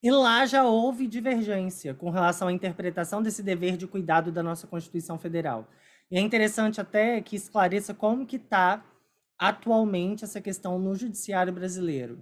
E 0.00 0.10
lá 0.10 0.46
já 0.46 0.64
houve 0.64 1.08
divergência 1.08 1.92
com 1.92 2.10
relação 2.10 2.46
à 2.46 2.52
interpretação 2.52 3.20
desse 3.20 3.42
dever 3.42 3.76
de 3.76 3.86
cuidado 3.86 4.30
da 4.30 4.42
nossa 4.42 4.66
Constituição 4.68 5.18
Federal. 5.18 5.68
E 6.10 6.16
é 6.16 6.20
interessante 6.20 6.80
até 6.80 7.20
que 7.20 7.34
esclareça 7.34 7.92
como 7.92 8.24
que 8.24 8.36
está 8.36 8.84
atualmente 9.38 10.24
essa 10.24 10.40
questão 10.40 10.78
no 10.78 10.94
judiciário 10.94 11.52
brasileiro? 11.52 12.18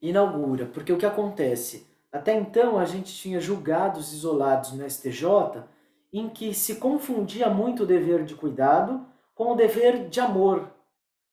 Inaugura, 0.00 0.66
porque 0.66 0.92
o 0.92 0.98
que 0.98 1.06
acontece? 1.06 1.86
Até 2.10 2.34
então 2.34 2.78
a 2.78 2.84
gente 2.84 3.14
tinha 3.14 3.40
julgados 3.40 4.12
isolados 4.12 4.72
no 4.72 4.88
STJ 4.88 5.64
em 6.12 6.28
que 6.28 6.52
se 6.52 6.76
confundia 6.76 7.48
muito 7.48 7.84
o 7.84 7.86
dever 7.86 8.24
de 8.24 8.34
cuidado 8.34 9.06
com 9.34 9.52
o 9.52 9.56
dever 9.56 10.08
de 10.08 10.20
amor. 10.20 10.70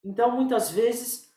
Então, 0.03 0.31
muitas 0.31 0.71
vezes, 0.71 1.33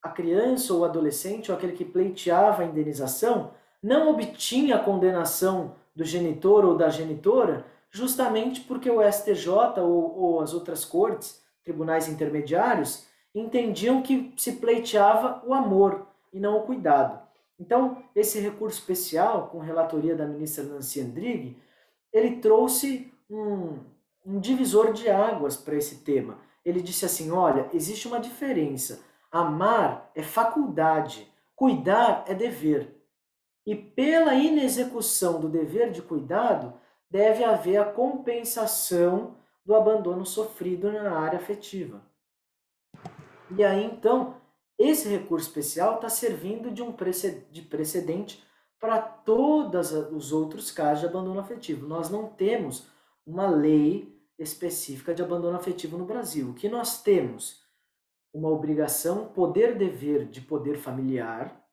a 0.00 0.08
criança 0.08 0.72
ou 0.72 0.80
o 0.80 0.84
adolescente 0.84 1.50
ou 1.50 1.56
aquele 1.56 1.72
que 1.72 1.84
pleiteava 1.84 2.62
a 2.62 2.66
indenização 2.66 3.50
não 3.82 4.10
obtinha 4.10 4.76
a 4.76 4.82
condenação 4.82 5.74
do 5.94 6.04
genitor 6.04 6.64
ou 6.64 6.76
da 6.76 6.88
genitora 6.88 7.66
justamente 7.90 8.60
porque 8.60 8.90
o 8.90 9.00
STJ 9.02 9.80
ou, 9.80 10.18
ou 10.18 10.40
as 10.40 10.54
outras 10.54 10.84
cortes 10.84 11.42
tribunais 11.66 12.06
intermediários 12.06 13.06
entendiam 13.34 14.00
que 14.00 14.32
se 14.36 14.52
pleiteava 14.52 15.42
o 15.44 15.52
amor 15.52 16.06
e 16.32 16.38
não 16.38 16.58
o 16.58 16.62
cuidado. 16.62 17.20
Então, 17.58 18.02
esse 18.14 18.38
recurso 18.38 18.78
especial, 18.78 19.48
com 19.48 19.58
relatoria 19.58 20.14
da 20.14 20.26
ministra 20.26 20.62
Nancy 20.62 21.00
Andrighi, 21.00 21.60
ele 22.12 22.36
trouxe 22.36 23.12
um, 23.28 23.78
um 24.24 24.38
divisor 24.38 24.92
de 24.92 25.10
águas 25.10 25.56
para 25.56 25.74
esse 25.74 25.96
tema. 25.96 26.38
Ele 26.64 26.80
disse 26.80 27.04
assim: 27.04 27.32
olha, 27.32 27.68
existe 27.74 28.06
uma 28.06 28.20
diferença. 28.20 29.00
Amar 29.30 30.10
é 30.14 30.22
faculdade, 30.22 31.30
cuidar 31.54 32.24
é 32.28 32.34
dever. 32.34 32.94
E 33.66 33.74
pela 33.74 34.34
inexecução 34.34 35.40
do 35.40 35.48
dever 35.48 35.90
de 35.90 36.00
cuidado, 36.00 36.74
deve 37.10 37.42
haver 37.42 37.78
a 37.78 37.84
compensação 37.84 39.34
do 39.66 39.74
abandono 39.74 40.24
sofrido 40.24 40.92
na 40.92 41.18
área 41.18 41.38
afetiva. 41.40 42.00
E 43.50 43.64
aí, 43.64 43.84
então, 43.84 44.40
esse 44.78 45.08
recurso 45.08 45.48
especial 45.48 45.96
está 45.96 46.08
servindo 46.08 46.70
de 46.70 46.82
um 46.82 46.94
de 47.50 47.62
precedente 47.62 48.42
para 48.78 49.02
todos 49.02 49.90
os 49.90 50.32
outros 50.32 50.70
casos 50.70 51.00
de 51.00 51.06
abandono 51.06 51.40
afetivo. 51.40 51.86
Nós 51.86 52.08
não 52.08 52.28
temos 52.28 52.86
uma 53.26 53.48
lei 53.48 54.16
específica 54.38 55.12
de 55.12 55.22
abandono 55.22 55.56
afetivo 55.56 55.98
no 55.98 56.04
Brasil. 56.04 56.50
O 56.50 56.54
que 56.54 56.68
nós 56.68 57.02
temos? 57.02 57.64
Uma 58.32 58.50
obrigação, 58.50 59.28
poder-dever 59.28 60.26
de 60.26 60.42
poder 60.42 60.76
familiar, 60.76 61.64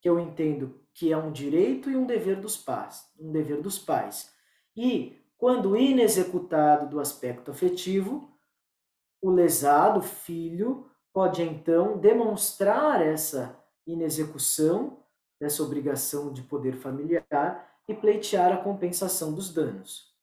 que 0.00 0.08
eu 0.08 0.20
entendo 0.20 0.80
que 0.94 1.12
é 1.12 1.16
um 1.16 1.32
direito 1.32 1.90
e 1.90 1.96
um 1.96 2.06
dever 2.06 2.40
dos 2.40 2.56
pais, 2.56 3.04
um 3.18 3.32
dever 3.32 3.60
dos 3.60 3.78
pais. 3.78 4.32
E 4.76 5.21
quando 5.42 5.76
inexecutado 5.76 6.88
do 6.88 7.00
aspecto 7.00 7.50
afetivo, 7.50 8.32
o 9.20 9.28
lesado, 9.28 9.98
o 9.98 10.02
filho, 10.02 10.88
pode 11.12 11.42
então 11.42 11.98
demonstrar 11.98 13.02
essa 13.02 13.60
inexecução 13.84 15.00
dessa 15.40 15.64
obrigação 15.64 16.32
de 16.32 16.42
poder 16.42 16.76
familiar 16.76 17.68
e 17.88 17.92
pleitear 17.92 18.52
a 18.52 18.56
compensação 18.58 19.34
dos 19.34 19.52
danos. 19.52 20.14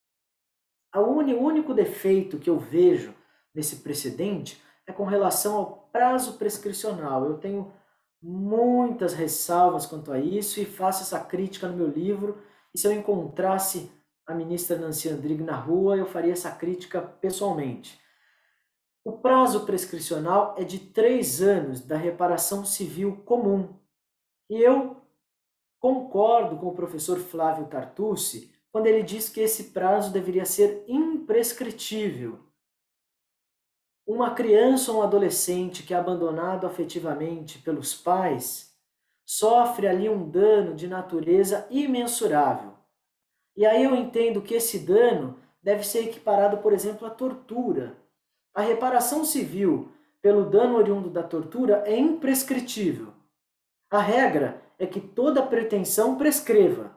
O 0.95 1.01
único 1.01 1.73
defeito 1.73 2.39
que 2.39 2.49
eu 2.49 2.57
vejo 2.57 3.13
nesse 3.53 3.81
precedente 3.81 4.63
é 4.88 4.93
com 4.93 5.03
relação 5.03 5.57
ao 5.57 5.89
prazo 5.91 6.38
prescricional. 6.38 7.25
Eu 7.25 7.38
tenho 7.38 7.73
muitas 8.21 9.13
ressalvas 9.13 9.85
quanto 9.85 10.13
a 10.13 10.17
isso 10.17 10.61
e 10.61 10.65
faço 10.65 11.03
essa 11.03 11.19
crítica 11.19 11.67
no 11.67 11.75
meu 11.75 11.89
livro. 11.89 12.41
E 12.73 12.79
se 12.79 12.88
eu 12.88 12.93
encontrasse 12.93 13.99
a 14.29 14.36
ministra 14.36 14.77
Nancy 14.77 15.09
Andrighi 15.09 15.43
na 15.43 15.55
rua, 15.55 15.98
eu 15.98 16.05
faria 16.05 16.33
essa 16.33 16.51
crítica 16.51 17.01
pessoalmente. 17.01 18.00
O 19.03 19.13
prazo 19.13 19.65
prescricional 19.65 20.53
é 20.55 20.63
de 20.63 20.77
três 20.77 21.41
anos 21.41 21.81
da 21.81 21.98
reparação 21.98 22.63
civil 22.63 23.24
comum. 23.25 23.74
E 24.48 24.62
eu 24.62 25.01
concordo 25.79 26.57
com 26.57 26.67
o 26.67 26.75
professor 26.75 27.17
Flávio 27.17 27.65
Tartucci 27.65 28.53
quando 28.71 28.86
ele 28.86 29.01
diz 29.01 29.29
que 29.29 29.41
esse 29.41 29.71
prazo 29.71 30.12
deveria 30.13 30.45
ser 30.45 30.86
imprescritível. 30.88 32.38
Uma 34.05 34.36
criança 34.36 34.91
ou 34.91 35.00
um 35.00 35.01
adolescente 35.01 35.81
que 35.81 35.91
é 35.91 35.98
abandonado 35.98 36.67
afetivamente 36.67 37.57
pelos 37.57 37.95
pais 37.95 38.77
sofre 39.25 39.88
ali 39.88 40.07
um 40.07 40.29
dano 40.29 40.75
de 40.75 40.88
natureza 40.88 41.65
imensurável. 41.71 42.78
E 43.59 43.65
aí 43.65 43.83
eu 43.83 43.93
entendo 43.93 44.41
que 44.41 44.53
esse 44.53 44.79
dano 44.79 45.37
deve 45.61 45.85
ser 45.85 46.05
equiparado, 46.05 46.59
por 46.59 46.71
exemplo, 46.71 47.05
à 47.05 47.09
tortura. 47.09 47.97
A 48.53 48.61
reparação 48.61 49.25
civil 49.25 49.91
pelo 50.21 50.49
dano 50.49 50.77
oriundo 50.77 51.09
da 51.09 51.23
tortura 51.23 51.83
é 51.85 51.99
imprescritível. 51.99 53.13
A 53.91 53.99
regra 53.99 54.61
é 54.77 54.87
que 54.87 55.01
toda 55.01 55.45
pretensão 55.45 56.17
prescreva. 56.17 56.95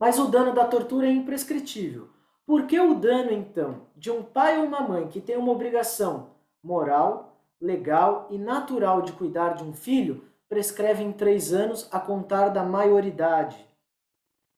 Mas 0.00 0.18
o 0.18 0.28
dano 0.28 0.54
da 0.54 0.66
tortura 0.66 1.06
é 1.06 1.10
imprescritível. 1.10 2.08
Por 2.46 2.66
que 2.66 2.80
o 2.80 2.94
dano, 2.94 3.30
então, 3.30 3.88
de 3.94 4.10
um 4.10 4.22
pai 4.22 4.56
ou 4.56 4.64
uma 4.64 4.80
mãe 4.80 5.06
que 5.06 5.20
tem 5.20 5.36
uma 5.36 5.52
obrigação 5.52 6.30
moral, 6.62 7.36
legal 7.60 8.26
e 8.30 8.38
natural 8.38 9.02
de 9.02 9.12
cuidar 9.12 9.50
de 9.50 9.64
um 9.64 9.74
filho 9.74 10.24
prescreve 10.48 11.02
em 11.02 11.12
três 11.12 11.52
anos 11.52 11.86
a 11.92 12.00
contar 12.00 12.48
da 12.48 12.64
maioridade? 12.64 13.70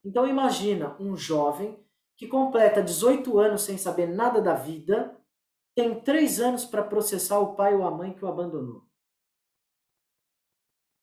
Então 0.04 0.26
imagina 0.26 0.96
um 1.00 1.16
jovem 1.16 1.82
que 2.16 2.28
completa 2.28 2.82
18 2.82 3.38
anos 3.38 3.62
sem 3.62 3.78
saber 3.78 4.06
nada 4.06 4.40
da 4.40 4.54
vida, 4.54 5.16
tem 5.74 6.00
três 6.00 6.40
anos 6.40 6.64
para 6.64 6.82
processar 6.82 7.38
o 7.40 7.54
pai 7.54 7.74
ou 7.74 7.84
a 7.84 7.90
mãe 7.90 8.12
que 8.12 8.24
o 8.24 8.28
abandonou. 8.28 8.84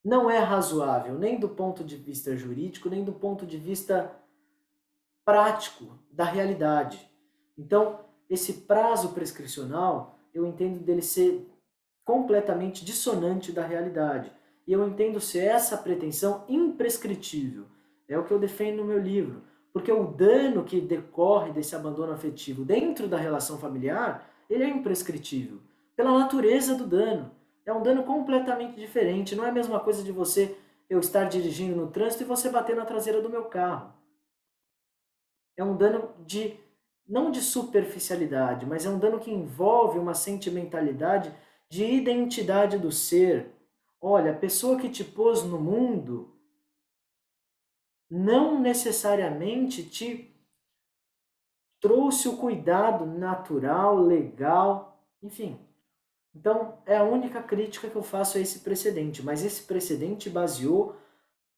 Não 0.04 0.30
é 0.30 0.40
razoável, 0.40 1.18
nem 1.18 1.40
do 1.40 1.50
ponto 1.50 1.84
de 1.84 1.96
vista 1.96 2.36
jurídico, 2.36 2.90
nem 2.90 3.04
do 3.04 3.14
ponto 3.14 3.46
de 3.46 3.58
vista 3.58 4.16
prático 5.26 6.00
da 6.12 6.24
realidade. 6.24 7.10
Então, 7.58 8.00
esse 8.30 8.62
prazo 8.62 9.14
prescricional, 9.14 10.18
eu 10.34 10.46
entendo 10.46 10.80
dele 10.80 11.02
ser 11.02 11.48
completamente 12.04 12.84
dissonante 12.84 13.52
da 13.52 13.66
realidade. 13.66 14.32
E 14.66 14.72
eu 14.72 14.88
entendo 14.88 15.20
ser 15.20 15.46
essa 15.46 15.78
pretensão 15.78 16.46
imprescritível. 16.48 17.68
É 18.12 18.18
o 18.18 18.26
que 18.26 18.32
eu 18.32 18.40
defendo 18.40 18.78
no 18.78 18.86
meu 18.86 19.00
livro. 19.00 19.42
Porque 19.72 19.92
o 19.92 20.06
dano 20.06 20.64
que 20.64 20.82
decorre 20.82 21.52
desse 21.52 21.76
abandono 21.76 22.12
afetivo 22.12 22.66
dentro 22.66 23.08
da 23.08 23.18
relação 23.18 23.58
familiar, 23.58 24.30
ele 24.50 24.64
é 24.64 24.70
imprescritível. 24.70 25.60
Pela 25.96 26.20
natureza 26.20 26.76
do 26.76 26.86
dano. 26.86 27.32
É 27.66 27.72
um 27.72 27.82
dano 27.82 28.04
completamente 28.04 28.76
diferente. 28.76 29.36
Não 29.36 29.46
é 29.46 29.50
a 29.50 29.54
mesma 29.54 29.80
coisa 29.80 30.04
de 30.04 30.12
você, 30.12 30.58
eu 30.90 31.00
estar 31.00 31.24
dirigindo 31.26 31.76
no 31.76 31.88
trânsito 31.88 32.24
e 32.24 32.26
você 32.26 32.50
bater 32.50 32.76
na 32.76 32.84
traseira 32.86 33.22
do 33.22 33.30
meu 33.30 33.46
carro. 33.46 33.94
É 35.56 35.64
um 35.64 35.78
dano 35.78 36.10
de, 36.26 36.60
não 37.08 37.32
de 37.32 37.40
superficialidade, 37.40 38.66
mas 38.66 38.86
é 38.86 38.90
um 38.90 39.00
dano 39.00 39.20
que 39.20 39.32
envolve 39.32 40.00
uma 40.00 40.14
sentimentalidade 40.14 41.34
de 41.70 41.86
identidade 41.86 42.78
do 42.78 42.92
ser. 42.92 43.54
Olha, 44.02 44.32
a 44.32 44.36
pessoa 44.38 44.78
que 44.78 44.90
te 44.90 45.04
pôs 45.04 45.44
no 45.44 45.60
mundo 45.60 46.36
não 48.12 48.60
necessariamente 48.60 49.84
te 49.84 50.36
trouxe 51.80 52.28
o 52.28 52.36
cuidado 52.36 53.06
natural, 53.06 53.98
legal, 53.98 55.02
enfim. 55.24 55.58
Então, 56.36 56.78
é 56.86 56.98
a 56.98 57.04
única 57.04 57.42
crítica 57.42 57.90
que 57.90 57.96
eu 57.96 58.04
faço 58.04 58.38
a 58.38 58.42
esse 58.42 58.60
precedente, 58.60 59.24
mas 59.24 59.44
esse 59.46 59.64
precedente 59.64 60.30
baseou 60.30 60.96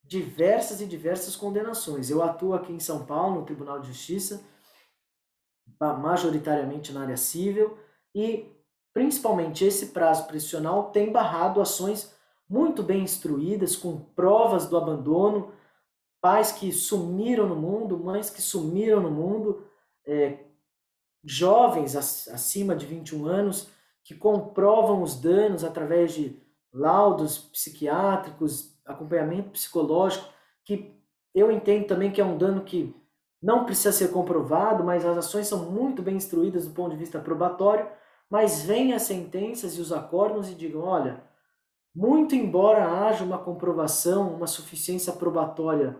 diversas 0.03 0.79
e 0.79 0.86
diversas 0.86 1.36
condenações. 1.36 2.10
Eu 2.10 2.22
atuo 2.22 2.53
aqui 2.53 2.72
em 2.72 2.79
São 2.79 3.03
Paulo, 3.03 3.39
no 3.39 3.45
Tribunal 3.45 3.79
de 3.79 3.88
Justiça, 3.88 4.43
majoritariamente 5.79 6.93
na 6.93 7.01
área 7.01 7.17
civil, 7.17 7.77
e 8.13 8.51
principalmente 8.93 9.65
esse 9.65 9.88
prazo 9.88 10.27
prescricional 10.27 10.91
tem 10.91 11.12
barrado 11.12 11.60
ações 11.60 12.13
muito 12.48 12.83
bem 12.83 13.01
instruídas, 13.01 13.75
com 13.75 14.00
provas 14.00 14.67
do 14.67 14.77
abandono, 14.77 15.51
pais 16.24 16.53
que 16.53 16.72
sumiram 16.72 17.50
no 17.50 17.56
mundo, 17.58 18.00
mães 18.00 18.30
que 18.30 18.42
sumiram 18.42 19.01
no 19.01 19.12
mundo, 19.12 19.68
é, 20.08 20.46
jovens 21.22 21.98
acima 21.98 22.74
de 22.77 22.86
21 22.86 23.25
anos 23.25 23.70
que 24.06 24.15
comprovam 24.15 25.03
os 25.03 25.20
danos 25.20 25.66
através 25.66 26.14
de 26.14 26.42
laudos 26.72 27.38
psiquiátricos, 27.38 28.74
acompanhamento 28.86 29.50
psicológico, 29.50 30.25
que 30.64 30.98
eu 31.36 31.51
entendo 31.51 31.88
também 31.88 32.09
que 32.09 32.22
é 32.22 32.25
um 32.25 32.38
dano 32.38 32.64
que 32.64 32.96
não 33.42 33.66
precisa 33.66 33.92
ser 33.92 34.09
comprovado, 34.14 34.81
mas 34.81 35.05
as 35.05 35.18
ações 35.18 35.50
são 35.50 35.70
muito 35.70 36.01
bem 36.01 36.16
instruídas 36.16 36.66
do 36.66 36.74
ponto 36.74 36.92
de 36.92 36.98
vista 36.98 37.20
probatório, 37.20 37.86
mas 38.29 38.64
vêm 38.64 38.94
as 38.94 39.01
sentenças 39.01 39.77
e 39.77 39.81
os 39.81 39.92
acordos 39.92 40.50
e 40.50 40.55
digam, 40.55 40.83
olha, 40.83 41.22
muito 41.94 42.33
embora 42.33 43.05
haja 43.05 43.25
uma 43.25 43.38
comprovação, 43.38 44.33
uma 44.33 44.48
suficiência 44.48 45.12
probatória 45.12 45.98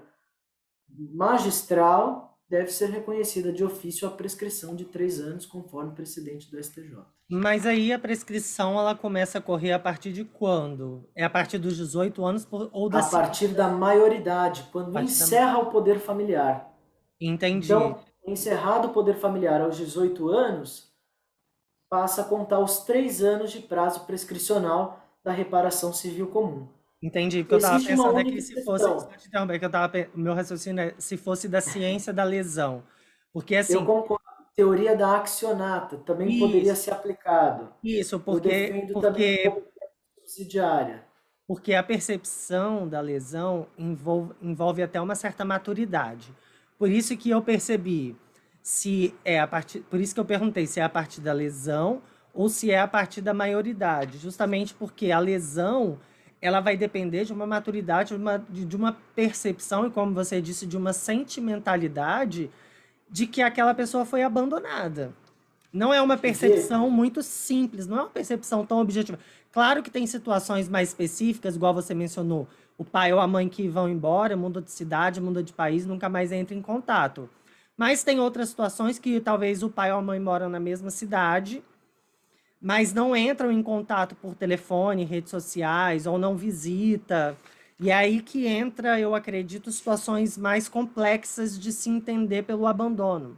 magistral 0.98 2.38
deve 2.50 2.72
ser 2.72 2.90
reconhecida 2.90 3.52
de 3.52 3.64
ofício 3.64 4.08
a 4.08 4.12
prescrição 4.12 4.76
de 4.76 4.86
três 4.86 5.20
anos, 5.20 5.46
conforme 5.46 5.92
o 5.92 5.96
precedente 5.96 6.52
do 6.52 6.64
STJ. 6.64 6.98
Mas 7.28 7.66
aí 7.66 7.92
a 7.92 7.98
prescrição 7.98 8.78
ela 8.78 8.94
começa 8.94 9.40
a 9.40 9.42
correr 9.42 9.72
a 9.72 9.80
partir 9.80 10.14
de 10.14 10.24
quando? 10.24 11.10
É 11.16 11.24
a 11.24 11.30
partir 11.30 11.58
dos 11.58 11.78
18 11.78 12.24
anos 12.24 12.48
ou 12.72 12.90
da 12.90 13.00
A 13.00 13.10
partir 13.10 13.48
da 13.48 13.70
maioridade, 13.70 14.68
quando 14.72 14.98
encerra 15.00 15.54
da... 15.54 15.60
o 15.60 15.72
poder 15.72 16.00
familiar. 16.00 16.72
Entendi. 17.20 17.66
Então, 17.66 18.00
encerrado 18.28 18.90
o 18.90 18.94
poder 18.94 19.16
familiar 19.16 19.62
aos 19.62 19.76
18 19.78 20.30
anos, 20.30 20.94
passa 21.90 22.22
a 22.22 22.26
contar 22.26 22.60
os 22.60 22.82
três 22.82 23.24
anos 23.24 23.52
de 23.52 23.60
prazo 23.62 24.02
prescricional 24.02 25.00
da 25.24 25.32
reparação 25.32 25.92
civil 25.92 26.28
comum. 26.28 26.68
Entendi, 27.04 27.44
porque 27.44 27.66
Existe 27.66 27.90
eu 27.90 27.96
estava 27.96 28.14
pensando 28.14 28.18
aqui 28.18 28.42
se 28.42 28.64
fosse. 28.64 28.86
que 29.60 29.66
eu 29.66 29.70
tava, 29.70 29.92
meu 30.16 30.34
raciocínio 30.34 30.82
é 30.82 30.96
se 30.98 31.18
fosse 31.18 31.50
da 31.50 31.60
ciência 31.60 32.14
da 32.14 32.24
lesão. 32.24 32.82
Porque 33.34 33.58
assim. 33.58 33.74
Eu 33.74 33.86
concordo. 33.86 34.24
Teoria 34.56 34.96
da 34.96 35.18
accionata 35.18 35.98
também 35.98 36.30
isso, 36.30 36.40
poderia 36.40 36.76
ser 36.76 36.92
aplicado. 36.92 37.74
Isso, 37.84 38.20
porque. 38.20 38.88
porque 38.94 39.52
subsidiária. 40.22 41.04
Porque 41.46 41.74
a 41.74 41.84
percepção 41.84 42.88
da 42.88 43.02
lesão 43.02 43.68
envolve, 43.78 44.34
envolve 44.42 44.82
até 44.82 45.02
uma 45.02 45.16
certa 45.16 45.44
maturidade. 45.44 46.34
Por 46.80 46.90
isso 46.90 47.18
que 47.18 47.32
eu 47.32 47.42
percebi 47.42 48.16
se 48.62 49.14
é 49.26 49.40
a 49.40 49.48
partir. 49.48 49.82
Por 49.82 50.00
isso 50.00 50.14
que 50.14 50.20
eu 50.22 50.26
perguntei 50.26 50.66
se 50.68 50.80
é 50.80 50.84
a 50.84 50.90
partir 50.90 51.20
da 51.20 51.34
lesão 51.34 52.02
ou 52.34 52.48
se 52.48 52.72
é 52.72 52.80
a 52.80 52.88
partir 52.88 53.22
da 53.22 53.34
maioridade. 53.34 54.20
Justamente 54.20 54.74
porque 54.74 55.12
a 55.12 55.20
lesão 55.20 56.00
ela 56.44 56.60
vai 56.60 56.76
depender 56.76 57.24
de 57.24 57.32
uma 57.32 57.48
maturidade, 57.48 58.10
de 58.10 58.22
uma, 58.22 58.38
de 58.38 58.76
uma 58.76 58.98
percepção 59.16 59.88
e, 59.88 59.90
como 59.90 60.14
você 60.14 60.42
disse, 60.42 60.68
de 60.68 60.76
uma 60.76 60.92
sentimentalidade 60.92 62.52
de 63.10 63.26
que 63.26 63.42
aquela 63.42 63.74
pessoa 63.74 64.04
foi 64.04 64.24
abandonada. 64.24 65.14
Não 65.72 65.94
é 65.94 66.02
uma 66.02 66.18
percepção 66.18 66.90
muito 66.90 67.24
simples, 67.24 67.88
não 67.88 67.98
é 67.98 68.02
uma 68.02 68.10
percepção 68.10 68.66
tão 68.66 68.82
objetiva. 68.82 69.18
Claro 69.54 69.82
que 69.82 69.90
tem 69.90 70.06
situações 70.06 70.68
mais 70.68 70.90
específicas, 70.90 71.56
igual 71.56 71.74
você 71.74 71.94
mencionou, 71.94 72.46
o 72.78 72.84
pai 72.84 73.14
ou 73.14 73.22
a 73.22 73.28
mãe 73.28 73.48
que 73.48 73.70
vão 73.70 73.88
embora, 73.88 74.36
muda 74.36 74.62
de 74.62 74.70
cidade, 74.70 75.22
muda 75.22 75.42
de 75.42 75.54
país, 75.54 75.86
nunca 75.86 76.10
mais 76.10 76.34
entra 76.34 76.54
em 76.54 76.62
contato. 76.62 77.30
Mas 77.78 78.04
tem 78.04 78.20
outras 78.20 78.50
situações 78.50 79.00
que 79.00 79.22
talvez 79.22 79.64
o 79.64 79.70
pai 79.70 79.94
ou 79.94 80.00
a 80.00 80.02
mãe 80.02 80.20
moram 80.20 80.50
na 80.50 80.60
mesma 80.60 80.90
cidade 80.90 81.64
mas 82.64 82.94
não 82.94 83.14
entram 83.14 83.52
em 83.52 83.62
contato 83.62 84.16
por 84.16 84.36
telefone, 84.36 85.04
redes 85.04 85.30
sociais, 85.30 86.08
ou 86.08 86.18
não 86.18 86.38
visita. 86.38 87.36
E 87.78 87.92
é 87.92 87.94
aí 87.94 88.22
que 88.22 88.48
entra, 88.48 88.98
eu 88.98 89.14
acredito, 89.14 89.70
situações 89.70 90.38
mais 90.38 90.70
complexas 90.70 91.60
de 91.60 91.74
se 91.74 91.90
entender 91.90 92.44
pelo 92.44 92.66
abandono. 92.66 93.38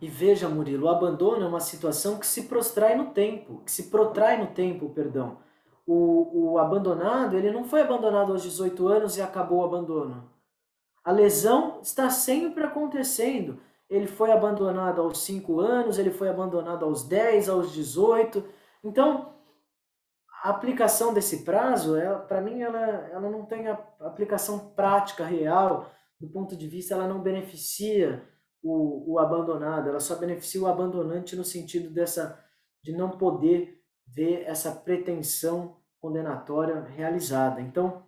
E 0.00 0.06
veja, 0.06 0.48
Murilo, 0.48 0.86
o 0.86 0.88
abandono 0.88 1.44
é 1.44 1.48
uma 1.48 1.58
situação 1.58 2.16
que 2.16 2.26
se 2.28 2.42
prostrai 2.42 2.96
no 2.96 3.06
tempo, 3.06 3.60
que 3.64 3.72
se 3.72 3.90
protrai 3.90 4.40
no 4.40 4.46
tempo, 4.48 4.90
perdão. 4.90 5.38
O, 5.84 6.52
o 6.52 6.58
abandonado, 6.58 7.36
ele 7.36 7.50
não 7.50 7.64
foi 7.64 7.80
abandonado 7.80 8.30
aos 8.30 8.44
18 8.44 8.86
anos 8.86 9.16
e 9.16 9.22
acabou 9.22 9.58
o 9.58 9.64
abandono. 9.64 10.30
A 11.04 11.10
lesão 11.10 11.80
está 11.82 12.08
sempre 12.08 12.62
acontecendo 12.62 13.58
ele 13.92 14.06
foi 14.06 14.32
abandonado 14.32 15.02
aos 15.02 15.22
5 15.22 15.60
anos, 15.60 15.98
ele 15.98 16.10
foi 16.10 16.30
abandonado 16.30 16.82
aos 16.86 17.06
10, 17.06 17.50
aos 17.50 17.72
18. 17.72 18.42
Então, 18.82 19.34
a 20.42 20.48
aplicação 20.48 21.12
desse 21.12 21.44
prazo, 21.44 21.94
para 22.26 22.40
mim, 22.40 22.62
ela, 22.62 22.78
ela 23.10 23.30
não 23.30 23.44
tem 23.44 23.68
a 23.68 23.74
aplicação 24.00 24.70
prática, 24.70 25.26
real, 25.26 25.90
do 26.18 26.26
ponto 26.26 26.56
de 26.56 26.66
vista, 26.66 26.94
ela 26.94 27.06
não 27.06 27.20
beneficia 27.20 28.26
o, 28.62 29.12
o 29.12 29.18
abandonado, 29.18 29.90
ela 29.90 30.00
só 30.00 30.16
beneficia 30.16 30.62
o 30.62 30.66
abandonante 30.66 31.36
no 31.36 31.44
sentido 31.44 31.90
dessa 31.90 32.42
de 32.82 32.96
não 32.96 33.10
poder 33.10 33.78
ver 34.06 34.44
essa 34.46 34.72
pretensão 34.72 35.76
condenatória 36.00 36.80
realizada. 36.80 37.60
Então, 37.60 38.06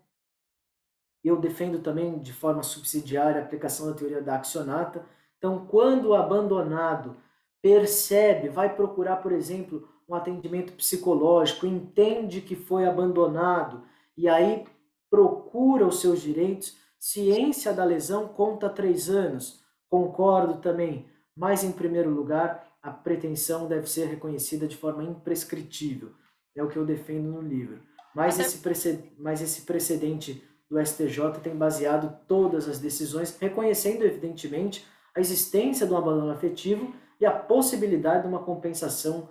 eu 1.22 1.38
defendo 1.38 1.78
também 1.80 2.18
de 2.18 2.32
forma 2.32 2.62
subsidiária 2.62 3.40
a 3.40 3.44
aplicação 3.44 3.86
da 3.86 3.94
teoria 3.94 4.22
da 4.22 4.36
accionata, 4.36 5.04
então, 5.44 5.66
quando 5.66 6.06
o 6.06 6.14
abandonado 6.14 7.18
percebe, 7.60 8.48
vai 8.48 8.74
procurar, 8.74 9.16
por 9.16 9.30
exemplo, 9.30 9.86
um 10.08 10.14
atendimento 10.14 10.72
psicológico, 10.72 11.66
entende 11.66 12.40
que 12.40 12.56
foi 12.56 12.86
abandonado 12.86 13.82
e 14.16 14.26
aí 14.26 14.64
procura 15.10 15.86
os 15.86 16.00
seus 16.00 16.22
direitos, 16.22 16.78
ciência 16.98 17.74
da 17.74 17.84
lesão 17.84 18.26
conta 18.26 18.70
três 18.70 19.10
anos. 19.10 19.62
Concordo 19.90 20.62
também, 20.62 21.10
mas 21.36 21.62
em 21.62 21.72
primeiro 21.72 22.08
lugar, 22.08 22.74
a 22.82 22.90
pretensão 22.90 23.68
deve 23.68 23.86
ser 23.86 24.06
reconhecida 24.06 24.66
de 24.66 24.78
forma 24.78 25.04
imprescritível. 25.04 26.12
É 26.56 26.62
o 26.62 26.68
que 26.68 26.78
eu 26.78 26.86
defendo 26.86 27.30
no 27.30 27.42
livro. 27.42 27.82
Mas 28.14 28.38
esse, 28.38 29.12
mas 29.18 29.42
esse 29.42 29.60
precedente 29.60 30.42
do 30.70 30.82
STJ 30.82 31.38
tem 31.42 31.54
baseado 31.54 32.18
todas 32.26 32.66
as 32.66 32.78
decisões, 32.78 33.36
reconhecendo, 33.38 34.04
evidentemente, 34.04 34.86
a 35.14 35.20
existência 35.20 35.86
de 35.86 35.92
um 35.92 35.96
abandono 35.96 36.30
afetivo 36.30 36.94
e 37.20 37.26
a 37.26 37.32
possibilidade 37.32 38.22
de 38.22 38.28
uma 38.28 38.42
compensação 38.42 39.30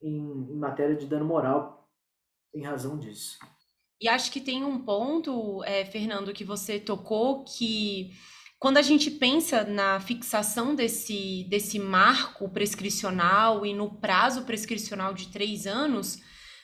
em, 0.00 0.16
em 0.50 0.56
matéria 0.56 0.94
de 0.94 1.06
dano 1.06 1.24
moral 1.24 1.88
em 2.54 2.62
razão 2.62 2.98
disso. 2.98 3.38
E 4.00 4.08
acho 4.08 4.30
que 4.30 4.40
tem 4.40 4.64
um 4.64 4.78
ponto, 4.84 5.62
é, 5.64 5.84
Fernando, 5.84 6.32
que 6.32 6.44
você 6.44 6.78
tocou, 6.78 7.44
que 7.44 8.12
quando 8.58 8.76
a 8.76 8.82
gente 8.82 9.10
pensa 9.10 9.64
na 9.64 10.00
fixação 10.00 10.74
desse, 10.74 11.44
desse 11.48 11.78
marco 11.78 12.48
prescricional 12.48 13.66
e 13.66 13.74
no 13.74 13.98
prazo 13.98 14.44
prescricional 14.44 15.12
de 15.12 15.28
três 15.28 15.66
anos, 15.66 16.18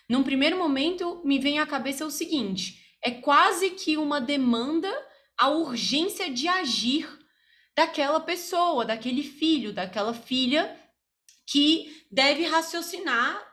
num 0.09 0.23
primeiro 0.23 0.59
momento 0.59 1.23
me 1.25 1.39
vem 1.39 1.59
à 1.59 1.67
cabeça 1.67 2.05
o 2.05 2.11
seguinte: 2.11 2.83
é 3.03 3.11
quase 3.11 3.71
que 3.71 3.97
uma 3.97 4.21
demanda 4.21 4.91
à 5.39 5.49
urgência 5.49 6.31
de 6.31 6.49
agir 6.49 7.09
daquela 7.75 8.21
pessoa, 8.21 8.85
daquele 8.85 9.23
filho, 9.23 9.73
daquela 9.73 10.15
filha 10.15 10.79
que 11.47 12.05
deve 12.11 12.45
raciocinar 12.45 13.51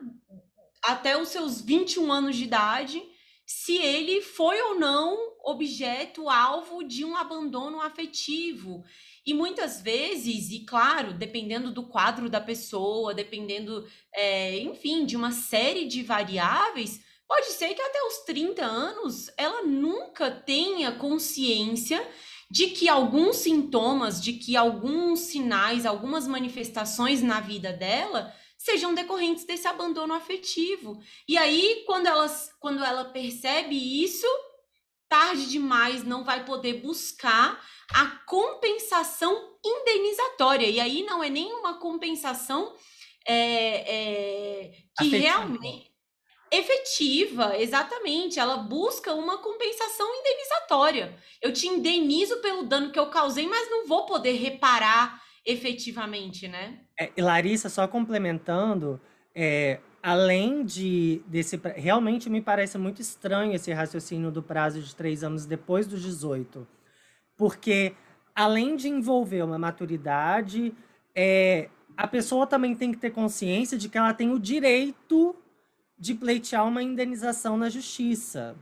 até 0.84 1.18
os 1.18 1.30
seus 1.30 1.62
21 1.62 2.12
anos 2.12 2.36
de 2.36 2.44
idade 2.44 3.02
se 3.46 3.78
ele 3.78 4.22
foi 4.22 4.62
ou 4.62 4.80
não 4.80 5.18
objeto, 5.44 6.30
alvo 6.30 6.84
de 6.84 7.04
um 7.04 7.18
abandono 7.18 7.82
afetivo. 7.82 8.84
E 9.26 9.34
muitas 9.34 9.82
vezes, 9.82 10.52
e 10.52 10.60
claro, 10.66 11.14
dependendo 11.14 11.72
do 11.72 11.88
quadro 11.88 12.30
da 12.30 12.40
pessoa, 12.40 13.14
dependendo, 13.14 13.88
é, 14.14 14.60
enfim, 14.60 15.06
de 15.06 15.16
uma 15.16 15.32
série 15.32 15.88
de 15.88 16.04
variáveis, 16.04 17.02
pode 17.28 17.48
ser 17.48 17.74
que 17.74 17.82
até 17.82 18.04
os 18.04 18.20
30 18.20 18.64
anos 18.64 19.32
ela 19.36 19.64
nunca 19.64 20.30
tenha 20.30 20.92
consciência 20.92 22.08
de 22.50 22.68
que 22.68 22.90
alguns 22.90 23.38
sintomas, 23.38 24.22
de 24.22 24.34
que 24.34 24.58
alguns 24.58 25.20
sinais, 25.20 25.86
algumas 25.86 26.28
manifestações 26.28 27.22
na 27.22 27.40
vida 27.40 27.72
dela 27.72 28.34
sejam 28.58 28.94
decorrentes 28.94 29.46
desse 29.46 29.68
abandono 29.68 30.14
afetivo. 30.14 31.00
E 31.28 31.38
aí, 31.38 31.84
quando, 31.86 32.08
elas, 32.08 32.52
quando 32.60 32.84
ela 32.84 33.06
percebe 33.06 33.76
isso, 34.04 34.28
tarde 35.08 35.48
demais 35.48 36.04
não 36.04 36.24
vai 36.24 36.44
poder 36.44 36.82
buscar 36.82 37.60
a 37.94 38.06
compensação 38.26 39.58
indenizatória. 39.64 40.68
E 40.68 40.80
aí 40.80 41.04
não 41.04 41.24
é 41.24 41.30
nenhuma 41.30 41.80
compensação 41.80 42.74
é, 43.28 43.36
é, 43.36 44.72
que 44.98 45.08
Afetiva. 45.08 45.18
realmente. 45.18 45.89
Efetiva, 46.52 47.58
exatamente. 47.58 48.40
Ela 48.40 48.58
busca 48.58 49.14
uma 49.14 49.38
compensação 49.38 50.08
indenizatória. 50.16 51.16
Eu 51.42 51.54
te 51.54 51.68
indenizo 51.68 52.38
pelo 52.42 52.64
dano 52.64 52.92
que 52.92 53.00
eu 53.00 53.08
causei, 53.08 53.48
mas 53.48 53.70
não 53.70 53.88
vou 53.88 54.06
poder 54.06 54.34
reparar 54.34 55.22
efetivamente, 55.46 56.48
né? 56.48 56.80
É, 57.00 57.12
Larissa, 57.22 57.70
só 57.70 57.88
complementando, 57.88 59.00
é, 59.34 59.80
além 60.02 60.64
de 60.64 61.22
desse. 61.28 61.60
Realmente 61.76 62.30
me 62.30 62.42
parece 62.42 62.78
muito 62.78 63.02
estranho 63.02 63.54
esse 63.54 63.72
raciocínio 63.72 64.32
do 64.32 64.44
prazo 64.44 64.82
de 64.82 64.96
três 64.96 65.24
anos 65.24 65.46
depois 65.46 65.88
dos 65.88 66.02
18. 66.02 66.68
Porque, 67.38 67.94
além 68.36 68.76
de 68.76 68.90
envolver 68.90 69.44
uma 69.44 69.58
maturidade, 69.58 70.74
é, 71.16 71.70
a 71.96 72.08
pessoa 72.08 72.46
também 72.46 72.76
tem 72.76 72.92
que 72.92 72.98
ter 72.98 73.12
consciência 73.12 73.78
de 73.78 73.88
que 73.88 73.98
ela 73.98 74.14
tem 74.14 74.32
o 74.32 74.40
direito 74.40 75.36
de 76.00 76.14
pleitear 76.14 76.66
uma 76.66 76.82
indenização 76.82 77.58
na 77.58 77.70
justiça. 77.70 78.56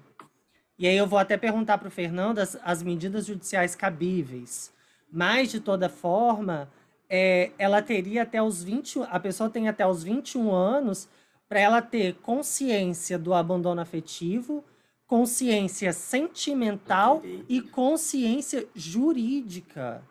E 0.79 0.87
aí 0.87 0.97
eu 0.97 1.07
vou 1.07 1.19
até 1.19 1.37
perguntar 1.37 1.77
para 1.77 1.87
o 1.87 1.91
Fernando 1.91 2.39
as, 2.39 2.57
as 2.63 2.81
medidas 2.81 3.25
judiciais 3.25 3.75
cabíveis. 3.75 4.73
Mas, 5.11 5.51
de 5.51 5.59
toda 5.59 5.87
forma, 5.89 6.69
é, 7.09 7.51
ela 7.57 7.81
teria 7.81 8.23
até 8.23 8.41
os 8.41 8.63
20, 8.63 9.01
a 9.09 9.19
pessoa 9.19 9.49
tem 9.49 9.69
até 9.69 9.85
os 9.87 10.03
21 10.03 10.53
anos 10.53 11.07
para 11.47 11.59
ela 11.59 11.81
ter 11.81 12.15
consciência 12.15 13.17
do 13.17 13.33
abandono 13.33 13.79
afetivo, 13.79 14.63
consciência 15.05 15.93
sentimental 15.93 17.23
e 17.47 17.61
consciência 17.61 18.67
jurídica 18.75 20.03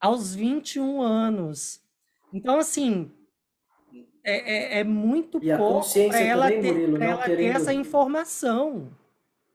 aos 0.00 0.34
21 0.34 1.02
anos. 1.02 1.80
Então, 2.32 2.58
assim, 2.58 3.10
é, 4.24 4.76
é, 4.76 4.80
é 4.80 4.84
muito 4.84 5.38
e 5.42 5.56
pouco 5.56 5.86
para 6.08 6.20
ela, 6.20 6.46
também, 6.46 6.62
ter, 6.62 6.72
Murilo, 6.72 7.02
ela 7.02 7.22
querendo... 7.22 7.52
ter 7.52 7.56
essa 7.56 7.72
informação 7.72 8.90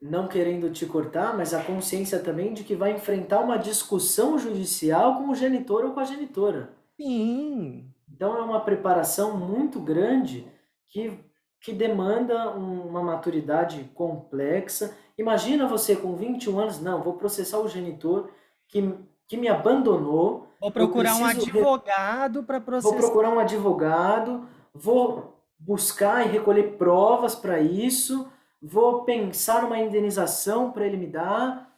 não 0.01 0.27
querendo 0.27 0.69
te 0.71 0.85
cortar, 0.85 1.35
mas 1.35 1.53
a 1.53 1.63
consciência 1.63 2.19
também 2.19 2.53
de 2.53 2.63
que 2.63 2.75
vai 2.75 2.91
enfrentar 2.91 3.39
uma 3.39 3.57
discussão 3.57 4.37
judicial 4.37 5.17
com 5.17 5.29
o 5.29 5.35
genitor 5.35 5.85
ou 5.85 5.91
com 5.91 5.99
a 5.99 6.05
genitora. 6.05 6.69
Sim. 6.95 7.85
Então 8.11 8.37
é 8.37 8.41
uma 8.41 8.59
preparação 8.59 9.37
muito 9.37 9.79
grande 9.79 10.47
que, 10.87 11.19
que 11.59 11.73
demanda 11.73 12.51
uma 12.51 13.01
maturidade 13.03 13.89
complexa. 13.93 14.95
Imagina 15.17 15.67
você 15.67 15.95
com 15.95 16.15
21 16.15 16.59
anos, 16.59 16.79
não, 16.79 17.01
vou 17.01 17.13
processar 17.13 17.59
o 17.59 17.67
genitor 17.67 18.29
que, 18.67 18.93
que 19.27 19.35
me 19.35 19.47
abandonou. 19.47 20.47
Vou 20.59 20.71
procurar 20.71 21.15
um 21.15 21.25
advogado 21.25 22.43
para 22.43 22.61
processar. 22.61 22.91
Vou 22.91 22.99
procurar 22.99 23.29
um 23.29 23.39
advogado, 23.39 24.47
vou 24.79 25.43
buscar 25.59 26.25
e 26.25 26.29
recolher 26.29 26.77
provas 26.77 27.35
para 27.35 27.59
isso 27.59 28.31
vou 28.61 29.03
pensar 29.03 29.63
uma 29.63 29.79
indenização 29.79 30.71
para 30.71 30.85
ele 30.85 30.97
me 30.97 31.07
dar. 31.07 31.73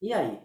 E 0.00 0.12
aí? 0.12 0.40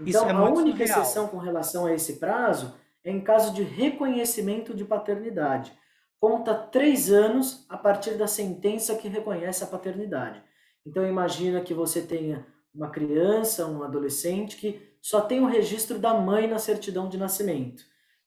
Então, 0.00 0.28
é 0.28 0.32
a 0.32 0.44
única 0.44 0.78
surreal. 0.78 1.00
exceção 1.00 1.28
com 1.28 1.38
relação 1.38 1.86
a 1.86 1.94
esse 1.94 2.18
prazo 2.18 2.74
é 3.04 3.10
em 3.10 3.20
caso 3.20 3.52
de 3.52 3.62
reconhecimento 3.62 4.74
de 4.74 4.84
paternidade. 4.84 5.72
Conta 6.20 6.54
três 6.54 7.10
anos 7.10 7.66
a 7.68 7.76
partir 7.76 8.14
da 8.14 8.26
sentença 8.26 8.96
que 8.96 9.08
reconhece 9.08 9.64
a 9.64 9.66
paternidade. 9.66 10.42
Então, 10.86 11.06
imagina 11.06 11.60
que 11.60 11.74
você 11.74 12.02
tenha 12.02 12.46
uma 12.74 12.90
criança, 12.90 13.66
um 13.66 13.82
adolescente 13.82 14.56
que 14.56 14.96
só 15.00 15.20
tem 15.20 15.40
o 15.40 15.46
registro 15.46 15.98
da 15.98 16.14
mãe 16.14 16.48
na 16.48 16.58
certidão 16.58 17.08
de 17.08 17.18
nascimento. 17.18 17.82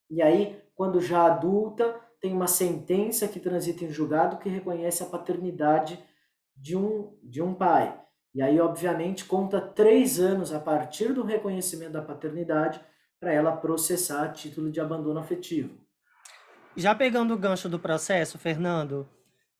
E 0.09 0.21
aí, 0.21 0.61
quando 0.75 1.01
já 1.01 1.25
adulta, 1.25 1.99
tem 2.25 2.33
uma 2.33 2.47
sentença 2.47 3.27
que 3.27 3.39
transita 3.39 3.85
em 3.85 3.91
julgado 3.91 4.39
que 4.39 4.49
reconhece 4.49 5.03
a 5.03 5.05
paternidade 5.05 6.03
de 6.57 6.75
um, 6.75 7.15
de 7.21 7.39
um 7.39 7.53
pai. 7.53 8.01
E 8.33 8.41
aí, 8.41 8.59
obviamente, 8.59 9.25
conta 9.25 9.61
três 9.61 10.19
anos 10.19 10.51
a 10.51 10.59
partir 10.59 11.13
do 11.13 11.23
reconhecimento 11.23 11.91
da 11.91 12.01
paternidade 12.01 12.81
para 13.19 13.31
ela 13.31 13.55
processar 13.55 14.33
título 14.33 14.71
de 14.71 14.81
abandono 14.81 15.19
afetivo. 15.19 15.77
Já 16.75 16.95
pegando 16.95 17.31
o 17.31 17.37
gancho 17.37 17.69
do 17.69 17.77
processo, 17.77 18.39
Fernando, 18.39 19.07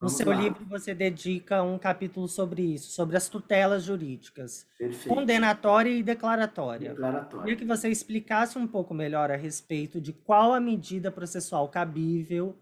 no 0.02 0.10
Vamos 0.10 0.18
seu 0.18 0.30
lá. 0.30 0.36
livro 0.36 0.66
você 0.66 0.94
dedica 0.94 1.64
um 1.64 1.78
capítulo 1.80 2.28
sobre 2.28 2.62
isso, 2.62 2.92
sobre 2.92 3.16
as 3.16 3.30
tutelas 3.30 3.84
jurídicas, 3.84 4.68
Perfeito. 4.78 5.14
condenatória 5.16 5.90
e 5.90 6.04
declaratória. 6.04 6.90
Declaratória. 6.90 7.44
Queria 7.44 7.58
que 7.58 7.66
você 7.66 7.90
explicasse 7.90 8.58
um 8.58 8.68
pouco 8.68 8.94
melhor 8.94 9.32
a 9.32 9.36
respeito 9.36 10.02
de 10.02 10.12
qual 10.12 10.54
a 10.54 10.60
medida 10.60 11.10
processual 11.10 11.70
cabível 11.70 12.58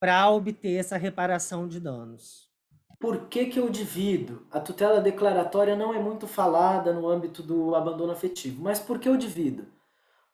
para 0.00 0.28
obter 0.30 0.76
essa 0.76 0.96
reparação 0.96 1.68
de 1.68 1.78
danos. 1.78 2.50
Por 2.98 3.28
que, 3.28 3.46
que 3.46 3.58
eu 3.60 3.68
divido? 3.68 4.46
A 4.50 4.60
tutela 4.60 5.00
declaratória 5.00 5.76
não 5.76 5.92
é 5.92 5.98
muito 5.98 6.26
falada 6.26 6.92
no 6.92 7.08
âmbito 7.08 7.42
do 7.42 7.74
abandono 7.74 8.12
afetivo, 8.12 8.62
mas 8.62 8.78
por 8.80 8.98
que 8.98 9.08
eu 9.08 9.16
divido? 9.16 9.66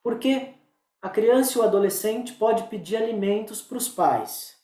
Porque 0.03 0.55
a 1.01 1.09
criança 1.09 1.57
e 1.59 1.61
o 1.61 1.65
adolescente 1.65 2.35
pode 2.35 2.65
pedir 2.65 2.97
alimentos 2.97 3.63
para 3.63 3.79
os 3.79 3.89
pais. 3.89 4.58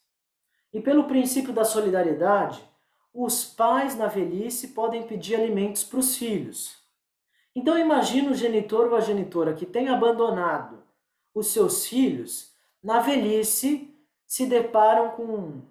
E 0.74 0.80
pelo 0.80 1.04
princípio 1.04 1.52
da 1.52 1.64
solidariedade, 1.64 2.68
os 3.14 3.44
pais 3.44 3.96
na 3.96 4.08
velhice 4.08 4.68
podem 4.68 5.06
pedir 5.06 5.37
alimentos 5.37 5.84
para 5.84 6.00
os 6.00 6.16
filhos. 6.16 6.76
Então 7.54 7.78
imagina 7.78 8.32
o 8.32 8.34
genitor 8.34 8.88
ou 8.88 8.96
a 8.96 9.00
genitora 9.00 9.54
que 9.54 9.64
tem 9.64 9.88
abandonado 9.88 10.82
os 11.32 11.46
seus 11.46 11.87
filhos, 11.87 12.52
na 12.82 13.00
velhice 13.00 13.96
se 14.26 14.46
deparam 14.46 15.10
com 15.12 15.62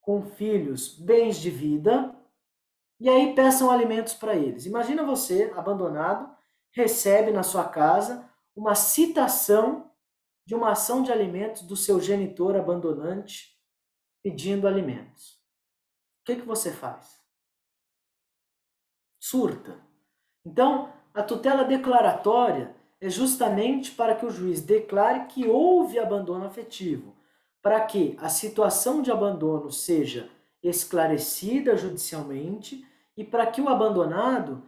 com 0.00 0.22
filhos 0.22 0.98
bens 0.98 1.36
de 1.36 1.50
vida 1.50 2.16
e 2.98 3.08
aí 3.08 3.34
peçam 3.34 3.70
alimentos 3.70 4.14
para 4.14 4.34
eles. 4.34 4.66
Imagina 4.66 5.04
você, 5.04 5.52
abandonado, 5.54 6.28
recebe 6.72 7.30
na 7.30 7.42
sua 7.42 7.64
casa 7.64 8.28
uma 8.56 8.74
citação 8.74 9.90
de 10.44 10.54
uma 10.54 10.72
ação 10.72 11.02
de 11.02 11.12
alimentos 11.12 11.62
do 11.62 11.76
seu 11.76 12.00
genitor 12.00 12.56
abandonante 12.56 13.49
pedindo 14.22 14.66
alimentos. 14.66 15.40
O 16.20 16.24
que, 16.24 16.36
que 16.36 16.46
você 16.46 16.72
faz? 16.72 17.20
Surta. 19.18 19.78
Então, 20.44 20.92
a 21.12 21.22
tutela 21.22 21.64
declaratória 21.64 22.74
é 23.00 23.08
justamente 23.08 23.92
para 23.92 24.14
que 24.14 24.26
o 24.26 24.30
juiz 24.30 24.60
declare 24.60 25.26
que 25.26 25.46
houve 25.46 25.98
abandono 25.98 26.44
afetivo 26.44 27.20
para 27.62 27.84
que 27.84 28.16
a 28.18 28.28
situação 28.28 29.02
de 29.02 29.10
abandono 29.10 29.70
seja 29.70 30.30
esclarecida 30.62 31.76
judicialmente 31.76 32.86
e 33.16 33.24
para 33.24 33.46
que 33.46 33.60
o 33.60 33.68
abandonado 33.68 34.62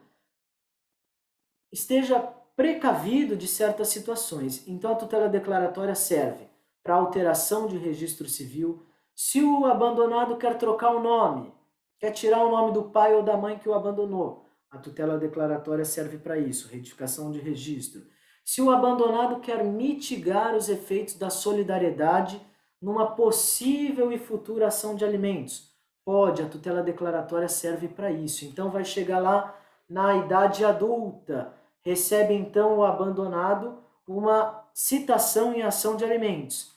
esteja 1.71 2.21
precavido 2.55 3.35
de 3.35 3.49
certas 3.49 3.89
situações. 3.89 4.67
Então 4.69 4.93
a 4.93 4.97
tutela 4.97 5.29
declaratória 5.29 5.95
serve 5.95 6.49
para 6.83 6.95
alteração 6.95 7.67
de 7.67 7.79
registro 7.79 8.29
civil. 8.29 8.85
Se 9.25 9.41
o 9.41 9.67
abandonado 9.67 10.37
quer 10.37 10.59
trocar 10.59 10.91
o 10.91 11.01
nome, 11.01 11.55
quer 11.97 12.11
tirar 12.11 12.45
o 12.45 12.51
nome 12.51 12.73
do 12.73 12.91
pai 12.91 13.15
ou 13.15 13.23
da 13.23 13.37
mãe 13.37 13.57
que 13.57 13.69
o 13.69 13.73
abandonou, 13.73 14.45
a 14.69 14.79
tutela 14.79 15.17
declaratória 15.17 15.85
serve 15.85 16.19
para 16.19 16.37
isso, 16.37 16.69
retificação 16.69 17.31
de 17.31 17.39
registro. 17.39 18.03
Se 18.45 18.61
o 18.61 18.69
abandonado 18.69 19.39
quer 19.39 19.63
mitigar 19.63 20.57
os 20.57 20.69
efeitos 20.69 21.15
da 21.15 21.31
solidariedade 21.31 22.45
numa 22.81 23.15
possível 23.15 24.13
e 24.13 24.19
futura 24.19 24.67
ação 24.67 24.97
de 24.97 25.05
alimentos, 25.05 25.71
pode, 26.05 26.43
a 26.43 26.49
tutela 26.49 26.83
declaratória 26.83 27.49
serve 27.49 27.87
para 27.87 28.11
isso. 28.11 28.45
Então 28.45 28.71
vai 28.71 28.85
chegar 28.85 29.21
lá 29.21 29.57
na 29.89 30.17
idade 30.17 30.65
adulta, 30.65 31.55
recebe 31.81 32.35
então 32.35 32.79
o 32.79 32.85
abandonado 32.85 33.79
uma 34.05 34.69
citação 34.75 35.55
em 35.55 35.63
ação 35.63 35.95
de 35.95 36.05
alimentos. 36.05 36.72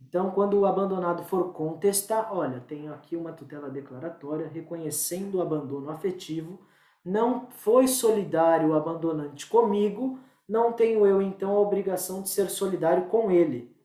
Então, 0.00 0.30
quando 0.30 0.58
o 0.58 0.66
abandonado 0.66 1.24
for 1.24 1.52
contestar, 1.52 2.32
olha, 2.34 2.60
tenho 2.60 2.92
aqui 2.94 3.16
uma 3.16 3.32
tutela 3.32 3.68
declaratória 3.68 4.48
reconhecendo 4.48 5.36
o 5.36 5.42
abandono 5.42 5.90
afetivo, 5.90 6.60
não 7.04 7.50
foi 7.50 7.88
solidário 7.88 8.70
o 8.70 8.74
abandonante 8.74 9.46
comigo, 9.46 10.18
não 10.48 10.72
tenho 10.72 11.06
eu 11.06 11.20
então 11.20 11.52
a 11.52 11.60
obrigação 11.60 12.22
de 12.22 12.28
ser 12.28 12.48
solidário 12.48 13.06
com 13.06 13.30
ele. 13.30 13.76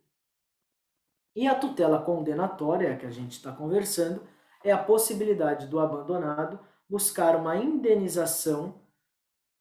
E 1.36 1.47
a 1.47 1.56
tutela 1.56 1.99
condenatória, 1.99 2.95
que 2.95 3.06
a 3.06 3.10
gente 3.10 3.32
está 3.32 3.52
conversando, 3.52 4.21
é 4.63 4.71
a 4.71 4.78
possibilidade 4.78 5.67
do 5.67 5.80
abandonado 5.80 6.60
buscar 6.88 7.36
uma 7.36 7.58
indenização 7.58 8.82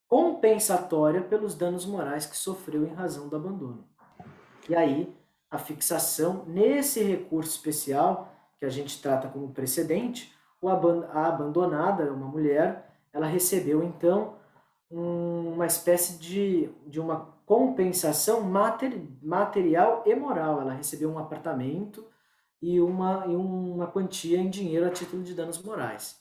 compensatória 0.07 1.23
pelos 1.23 1.55
danos 1.55 1.87
morais 1.87 2.27
que 2.27 2.37
sofreu 2.37 2.85
em 2.85 2.93
razão 2.93 3.29
do 3.29 3.37
abandono. 3.37 3.89
E 4.69 4.77
aí, 4.77 5.17
a 5.53 5.59
fixação, 5.59 6.45
nesse 6.47 7.03
recurso 7.03 7.51
especial, 7.51 8.35
que 8.59 8.65
a 8.65 8.71
gente 8.71 9.03
trata 9.03 9.29
como 9.29 9.53
precedente, 9.53 10.33
a 11.13 11.27
abandonada, 11.27 12.11
uma 12.11 12.27
mulher, 12.27 12.91
ela 13.13 13.27
recebeu 13.27 13.83
então 13.83 14.37
uma 14.91 15.67
espécie 15.67 16.19
de, 16.19 16.71
de 16.87 16.99
uma 16.99 17.35
compensação 17.45 18.41
material 18.41 20.03
e 20.07 20.15
moral. 20.15 20.63
Ela 20.63 20.73
recebeu 20.73 21.11
um 21.11 21.19
apartamento 21.19 22.07
e 22.61 22.81
uma, 22.81 23.27
e 23.27 23.37
uma 23.37 23.87
quantia 23.89 24.39
em 24.39 24.49
dinheiro 24.49 24.87
a 24.87 24.91
título 24.91 25.23
de 25.23 25.35
danos 25.35 25.63
morais. 25.63 26.19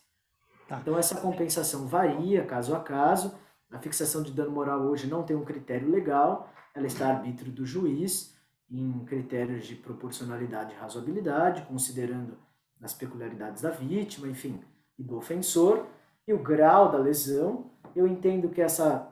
Tá. 0.67 0.79
Então 0.81 0.97
essa 0.97 1.21
compensação 1.21 1.85
varia 1.85 2.45
caso 2.45 2.75
a 2.75 2.81
caso. 2.81 3.33
A 3.71 3.79
fixação 3.79 4.23
de 4.23 4.33
dano 4.33 4.51
moral 4.51 4.81
hoje 4.81 5.07
não 5.07 5.23
tem 5.23 5.37
um 5.37 5.45
critério 5.45 5.89
legal, 5.89 6.49
ela 6.75 6.87
está 6.87 7.07
a 7.07 7.09
arbítrio 7.11 7.51
do 7.51 7.65
juiz 7.65 8.40
em 8.71 9.03
critérios 9.05 9.65
de 9.65 9.75
proporcionalidade 9.75 10.73
e 10.73 10.77
razoabilidade, 10.77 11.63
considerando 11.63 12.37
as 12.81 12.93
peculiaridades 12.93 13.61
da 13.61 13.69
vítima, 13.69 14.27
enfim, 14.27 14.59
e 14.97 15.03
do 15.03 15.17
ofensor, 15.17 15.85
e 16.27 16.33
o 16.33 16.39
grau 16.39 16.91
da 16.91 16.97
lesão. 16.97 17.69
Eu 17.95 18.07
entendo 18.07 18.49
que 18.49 18.61
essa, 18.61 19.11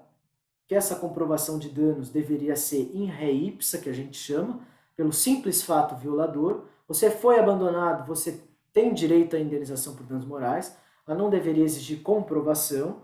que 0.66 0.74
essa 0.74 0.96
comprovação 0.96 1.60
de 1.60 1.70
danos 1.70 2.10
deveria 2.10 2.56
ser 2.56 2.90
in 2.96 3.06
re 3.06 3.32
ipsa, 3.32 3.78
que 3.78 3.90
a 3.90 3.94
gente 3.94 4.18
chama, 4.18 4.62
pelo 4.96 5.12
simples 5.12 5.62
fato 5.62 5.96
violador. 5.96 6.66
Você 6.88 7.12
foi 7.12 7.38
abandonado, 7.38 8.08
você 8.08 8.42
tem 8.72 8.94
direito 8.94 9.36
à 9.36 9.40
indenização 9.40 9.96
por 9.96 10.06
danos 10.06 10.26
morais, 10.26 10.76
ela 11.06 11.18
não 11.18 11.30
deveria 11.30 11.64
exigir 11.64 12.02
comprovação, 12.02 13.02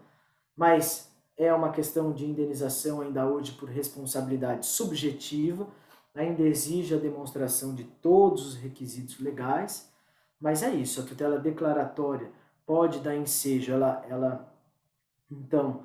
mas 0.55 1.11
é 1.37 1.53
uma 1.53 1.71
questão 1.71 2.13
de 2.13 2.25
indenização 2.25 3.01
ainda 3.01 3.27
hoje 3.27 3.51
por 3.51 3.67
responsabilidade 3.67 4.65
subjetiva, 4.65 5.67
ainda 6.15 6.41
exige 6.43 6.95
a 6.95 6.97
demonstração 6.97 7.75
de 7.75 7.83
todos 7.83 8.45
os 8.47 8.55
requisitos 8.55 9.19
legais, 9.19 9.91
mas 10.39 10.63
é 10.63 10.69
isso, 10.69 11.01
a 11.01 11.03
tutela 11.03 11.37
declaratória 11.37 12.31
pode 12.65 12.99
dar 12.99 13.15
ensejo, 13.15 13.71
ela, 13.71 14.05
ela 14.09 14.53
então 15.29 15.81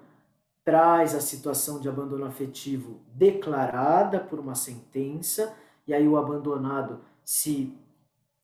traz 0.65 1.15
a 1.15 1.21
situação 1.21 1.81
de 1.81 1.89
abandono 1.89 2.25
afetivo 2.25 3.01
declarada 3.15 4.21
por 4.21 4.39
uma 4.39 4.55
sentença, 4.55 5.55
e 5.87 5.93
aí 5.93 6.07
o 6.07 6.17
abandonado 6.17 7.01
se 7.25 7.77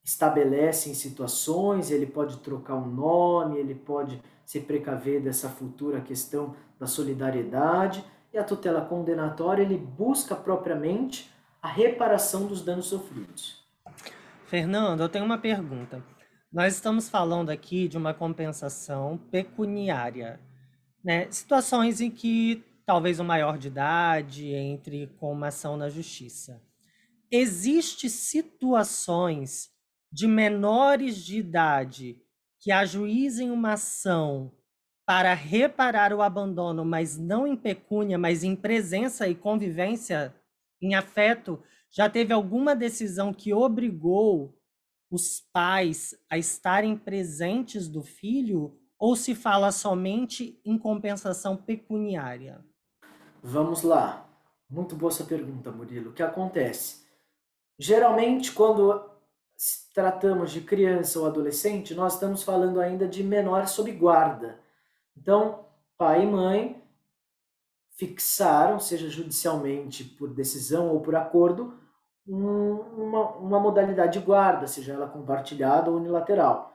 estabelece 0.03 0.91
em 0.91 0.95
situações, 0.95 1.91
ele 1.91 2.07
pode 2.07 2.39
trocar 2.39 2.75
um 2.75 2.87
nome, 2.87 3.59
ele 3.59 3.75
pode 3.75 4.23
se 4.45 4.61
precaver 4.61 5.21
dessa 5.21 5.49
futura 5.49 6.01
questão 6.01 6.55
da 6.79 6.87
solidariedade, 6.87 8.05
e 8.33 8.39
a 8.39 8.45
tutela 8.45 8.85
condenatória 8.85 9.63
ele 9.63 9.79
busca 9.79 10.35
propriamente 10.35 11.33
a 11.63 11.69
reparação 11.69 12.47
dos 12.47 12.63
danos 12.63 12.87
sofridos. 12.87 13.65
Fernando, 14.47 15.01
eu 15.01 15.09
tenho 15.09 15.25
uma 15.25 15.39
pergunta. 15.39 16.03
Nós 16.53 16.75
estamos 16.75 17.09
falando 17.09 17.51
aqui 17.51 17.89
de 17.89 17.99
uma 17.99 18.15
compensação 18.15 19.19
pecuniária, 19.31 20.41
né? 21.05 21.31
Situações 21.31 22.01
em 22.01 22.11
que 22.11 22.65
talvez 22.87 23.19
o 23.19 23.25
maior 23.25 23.59
de 23.59 23.67
idade 23.67 24.55
entre 24.55 25.09
com 25.19 25.33
uma 25.33 25.49
ação 25.49 25.77
na 25.77 25.89
justiça. 25.89 26.63
Existem 27.31 28.09
situações 28.09 29.71
de 30.13 30.29
menores 30.29 31.17
de 31.17 31.39
idade 31.39 32.23
que 32.61 32.71
ajuizem 32.71 33.51
uma 33.51 33.73
ação 33.73 34.53
para 35.05 35.35
reparar 35.35 36.13
o 36.13 36.23
abandono, 36.23 36.85
mas 36.85 37.17
não 37.17 37.47
em 37.47 37.57
pecúnia, 37.57 38.17
mas 38.19 38.43
em 38.43 38.57
presença 38.57 39.29
e 39.29 39.35
convivência, 39.35 40.35
em 40.81 40.95
afeto, 40.95 41.63
já 41.91 42.09
teve 42.09 42.33
alguma 42.33 42.75
decisão 42.75 43.33
que 43.33 43.53
obrigou 43.53 44.55
os 45.11 45.41
pais 45.53 46.15
a 46.29 46.37
estarem 46.37 46.97
presentes 46.97 47.89
do 47.89 48.03
filho 48.03 48.79
ou 48.99 49.15
se 49.15 49.35
fala 49.35 49.71
somente 49.71 50.61
em 50.65 50.79
compensação 50.79 51.57
pecuniária? 51.57 52.65
Vamos 53.43 53.83
lá. 53.83 54.29
Muito 54.69 54.97
boa 54.97 55.13
essa 55.13 55.25
pergunta, 55.25 55.71
Murilo. 55.71 56.11
O 56.11 56.13
que 56.13 56.23
acontece? 56.23 57.07
Geralmente, 57.79 58.53
quando 58.53 59.09
tratamos 59.95 60.51
de 60.51 60.61
criança 60.61 61.21
ou 61.21 61.27
adolescente, 61.27 61.95
nós 61.95 62.15
estamos 62.15 62.43
falando 62.43 62.81
ainda 62.81 63.07
de 63.07 63.23
menores 63.23 63.71
sob 63.71 63.91
guarda. 63.93 64.61
Então, 65.17 65.67
pai 65.97 66.25
e 66.25 66.27
mãe 66.27 66.83
fixaram, 67.97 68.79
seja 68.79 69.09
judicialmente 69.09 70.05
por 70.05 70.29
decisão 70.29 70.89
ou 70.91 71.01
por 71.01 71.17
acordo, 71.17 71.75
um, 72.29 72.75
uma, 72.75 73.31
uma 73.37 73.61
modalidade 73.61 74.19
de 74.19 74.25
guarda, 74.25 74.67
seja 74.67 74.93
ela 74.93 75.09
compartilhada 75.09 75.91
ou 75.91 75.97
unilateral. 75.97 76.73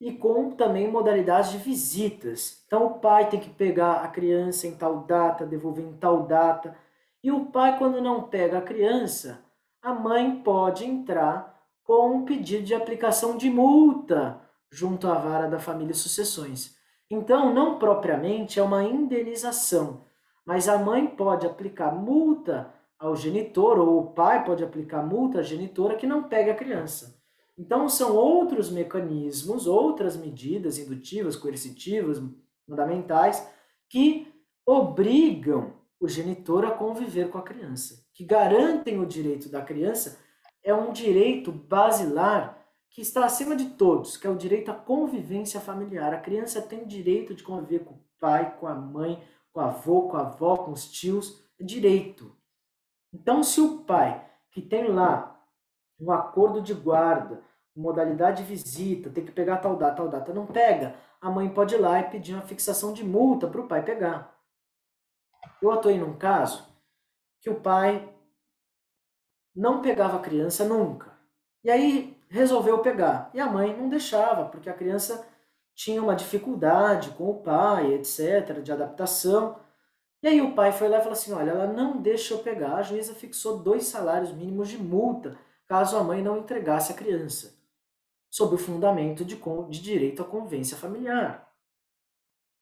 E 0.00 0.12
com 0.12 0.52
também 0.52 0.90
modalidades 0.90 1.50
de 1.50 1.58
visitas. 1.58 2.62
Então, 2.66 2.86
o 2.86 2.98
pai 3.00 3.28
tem 3.28 3.40
que 3.40 3.50
pegar 3.50 4.04
a 4.04 4.08
criança 4.08 4.66
em 4.66 4.76
tal 4.76 5.00
data, 5.00 5.44
devolver 5.44 5.84
em 5.84 5.92
tal 5.94 6.22
data. 6.22 6.76
E 7.22 7.32
o 7.32 7.46
pai, 7.46 7.76
quando 7.78 8.00
não 8.00 8.22
pega 8.22 8.58
a 8.58 8.62
criança, 8.62 9.44
a 9.82 9.92
mãe 9.92 10.40
pode 10.40 10.84
entrar 10.84 11.58
com 11.82 12.10
um 12.16 12.24
pedido 12.24 12.62
de 12.62 12.74
aplicação 12.74 13.36
de 13.36 13.50
multa 13.50 14.40
junto 14.70 15.08
à 15.08 15.14
vara 15.14 15.48
da 15.48 15.58
família 15.58 15.92
e 15.92 15.96
sucessões. 15.96 16.77
Então, 17.10 17.52
não 17.54 17.78
propriamente 17.78 18.60
é 18.60 18.62
uma 18.62 18.84
indenização, 18.84 20.04
mas 20.44 20.68
a 20.68 20.78
mãe 20.78 21.06
pode 21.06 21.46
aplicar 21.46 21.94
multa 21.94 22.72
ao 22.98 23.16
genitor 23.16 23.78
ou 23.78 23.98
o 23.98 24.06
pai 24.12 24.44
pode 24.44 24.62
aplicar 24.62 25.02
multa 25.02 25.38
à 25.38 25.42
genitora 25.42 25.96
que 25.96 26.06
não 26.06 26.24
pega 26.24 26.52
a 26.52 26.56
criança. 26.56 27.18
Então, 27.56 27.88
são 27.88 28.14
outros 28.14 28.70
mecanismos, 28.70 29.66
outras 29.66 30.16
medidas 30.16 30.78
indutivas, 30.78 31.34
coercitivas, 31.34 32.22
fundamentais, 32.66 33.48
que 33.88 34.32
obrigam 34.66 35.72
o 35.98 36.06
genitor 36.06 36.64
a 36.64 36.70
conviver 36.70 37.30
com 37.30 37.38
a 37.38 37.42
criança, 37.42 38.04
que 38.14 38.24
garantem 38.24 39.00
o 39.00 39.06
direito 39.06 39.48
da 39.48 39.62
criança, 39.62 40.20
é 40.62 40.72
um 40.74 40.92
direito 40.92 41.50
basilar 41.50 42.58
que 42.90 43.00
está 43.00 43.24
acima 43.24 43.54
de 43.54 43.70
todos, 43.70 44.16
que 44.16 44.26
é 44.26 44.30
o 44.30 44.36
direito 44.36 44.70
à 44.70 44.74
convivência 44.74 45.60
familiar. 45.60 46.14
A 46.14 46.20
criança 46.20 46.62
tem 46.62 46.86
direito 46.86 47.34
de 47.34 47.42
conviver 47.42 47.84
com 47.84 47.94
o 47.94 48.04
pai, 48.18 48.56
com 48.58 48.66
a 48.66 48.74
mãe, 48.74 49.22
com 49.52 49.60
o 49.60 49.62
avô, 49.62 50.08
com 50.08 50.16
a 50.16 50.20
avó, 50.20 50.56
com 50.56 50.72
os 50.72 50.90
tios, 50.90 51.44
é 51.58 51.64
direito. 51.64 52.36
Então, 53.12 53.42
se 53.42 53.60
o 53.60 53.78
pai 53.84 54.28
que 54.50 54.60
tem 54.62 54.88
lá 54.88 55.40
um 56.00 56.10
acordo 56.12 56.60
de 56.60 56.74
guarda, 56.74 57.42
modalidade 57.74 58.42
de 58.42 58.48
visita, 58.48 59.10
tem 59.10 59.24
que 59.24 59.32
pegar 59.32 59.58
tal 59.58 59.76
data, 59.76 59.96
tal 59.96 60.08
data, 60.08 60.34
não 60.34 60.46
pega, 60.46 60.96
a 61.20 61.30
mãe 61.30 61.48
pode 61.48 61.74
ir 61.74 61.78
lá 61.78 62.00
e 62.00 62.10
pedir 62.10 62.34
uma 62.34 62.42
fixação 62.42 62.92
de 62.92 63.04
multa 63.04 63.46
para 63.48 63.60
o 63.60 63.68
pai 63.68 63.84
pegar. 63.84 64.36
Eu 65.60 65.70
atuei 65.70 65.98
num 65.98 66.16
caso 66.16 66.66
que 67.40 67.50
o 67.50 67.60
pai 67.60 68.12
não 69.54 69.80
pegava 69.82 70.16
a 70.16 70.22
criança 70.22 70.64
nunca. 70.64 71.16
E 71.64 71.70
aí 71.70 72.17
resolveu 72.28 72.78
pegar. 72.80 73.30
E 73.34 73.40
a 73.40 73.46
mãe 73.46 73.76
não 73.76 73.88
deixava, 73.88 74.44
porque 74.46 74.68
a 74.68 74.74
criança 74.74 75.26
tinha 75.74 76.02
uma 76.02 76.16
dificuldade 76.16 77.10
com 77.10 77.30
o 77.30 77.42
pai, 77.42 77.94
etc., 77.94 78.60
de 78.62 78.72
adaptação. 78.72 79.60
E 80.22 80.28
aí 80.28 80.40
o 80.40 80.54
pai 80.54 80.72
foi 80.72 80.88
lá 80.88 80.98
e 80.98 81.00
falou 81.00 81.12
assim: 81.12 81.32
olha, 81.32 81.50
ela 81.50 81.66
não 81.66 82.00
deixa 82.00 82.34
eu 82.34 82.38
pegar. 82.40 82.76
A 82.76 82.82
juíza 82.82 83.14
fixou 83.14 83.58
dois 83.58 83.84
salários 83.84 84.32
mínimos 84.32 84.68
de 84.68 84.78
multa 84.78 85.38
caso 85.66 85.96
a 85.96 86.02
mãe 86.02 86.22
não 86.22 86.38
entregasse 86.38 86.92
a 86.92 86.96
criança, 86.96 87.54
sob 88.30 88.54
o 88.54 88.58
fundamento 88.58 89.24
de, 89.24 89.36
de 89.36 89.82
direito 89.82 90.22
à 90.22 90.24
convivência 90.24 90.76
familiar. 90.76 91.46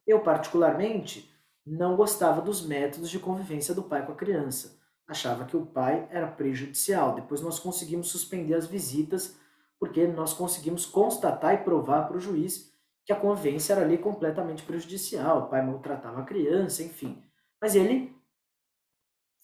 Eu, 0.05 0.21
particularmente, 0.21 1.33
não 1.65 1.97
gostava 1.97 2.41
dos 2.41 2.67
métodos 2.67 3.09
de 3.09 3.19
convivência 3.19 3.75
do 3.75 3.83
pai 3.83 4.05
com 4.05 4.13
a 4.13 4.17
criança. 4.17 4.79
Achava 5.07 5.45
que 5.45 5.57
o 5.57 5.65
pai 5.65 6.07
era 6.11 6.27
prejudicial. 6.27 7.15
Depois 7.15 7.41
nós 7.41 7.59
conseguimos 7.59 8.09
suspender 8.09 8.55
as 8.55 8.67
visitas 8.67 9.37
porque 9.79 10.07
nós 10.07 10.33
conseguimos 10.33 10.87
constatar 10.87 11.55
e 11.55 11.65
provar 11.65 12.07
para 12.07 12.17
o 12.17 12.21
juiz 12.21 12.73
que 13.05 13.13
a 13.13 13.17
convivência 13.17 13.73
era 13.73 13.83
ali 13.83 13.99
completamente 13.99 14.63
prejudicial, 14.65 15.43
o 15.43 15.47
pai 15.49 15.65
maltratava 15.65 16.21
a 16.21 16.25
criança, 16.25 16.83
enfim. 16.83 17.23
Mas 17.61 17.75
ele 17.75 18.15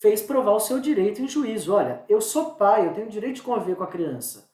fez 0.00 0.20
provar 0.20 0.52
o 0.52 0.60
seu 0.60 0.80
direito 0.80 1.22
em 1.22 1.28
juízo. 1.28 1.72
Olha, 1.72 2.04
eu 2.08 2.20
sou 2.20 2.56
pai, 2.56 2.88
eu 2.88 2.92
tenho 2.92 3.08
direito 3.08 3.36
de 3.36 3.42
conviver 3.42 3.76
com 3.76 3.84
a 3.84 3.88
criança. 3.88 4.50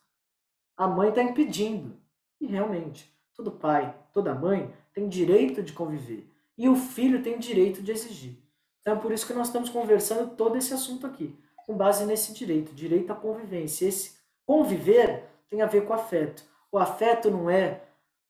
A 0.76 0.86
mãe 0.86 1.08
está 1.08 1.22
impedindo. 1.22 1.98
E 2.38 2.46
realmente, 2.46 3.10
todo 3.34 3.50
pai, 3.50 3.96
toda 4.12 4.34
mãe 4.34 4.72
tem 4.92 5.08
direito 5.08 5.62
de 5.62 5.72
conviver. 5.72 6.30
E 6.56 6.68
o 6.68 6.76
filho 6.76 7.22
tem 7.22 7.38
direito 7.38 7.82
de 7.82 7.90
exigir. 7.90 8.36
Então 8.82 8.94
é 8.94 9.00
por 9.00 9.10
isso 9.10 9.26
que 9.26 9.32
nós 9.32 9.46
estamos 9.46 9.70
conversando 9.70 10.36
todo 10.36 10.56
esse 10.56 10.74
assunto 10.74 11.06
aqui, 11.06 11.34
com 11.66 11.74
base 11.74 12.04
nesse 12.04 12.34
direito, 12.34 12.74
direito 12.74 13.10
à 13.10 13.16
convivência. 13.16 13.86
Esse 13.86 14.18
conviver 14.44 15.27
tem 15.48 15.62
a 15.62 15.66
ver 15.66 15.86
com 15.86 15.92
afeto. 15.92 16.42
O 16.70 16.78
afeto 16.78 17.30
não 17.30 17.48
é 17.48 17.82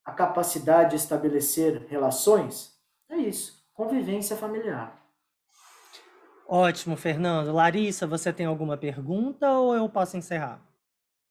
a 0.05 0.13
capacidade 0.13 0.91
de 0.91 0.97
estabelecer 0.97 1.87
relações? 1.89 2.77
É 3.09 3.17
isso, 3.17 3.65
convivência 3.75 4.37
familiar. 4.37 4.97
Ótimo, 6.47 6.97
Fernando. 6.97 7.53
Larissa, 7.53 8.07
você 8.07 8.33
tem 8.33 8.47
alguma 8.47 8.77
pergunta 8.77 9.51
ou 9.53 9.75
eu 9.75 9.89
posso 9.89 10.17
encerrar? 10.17 10.67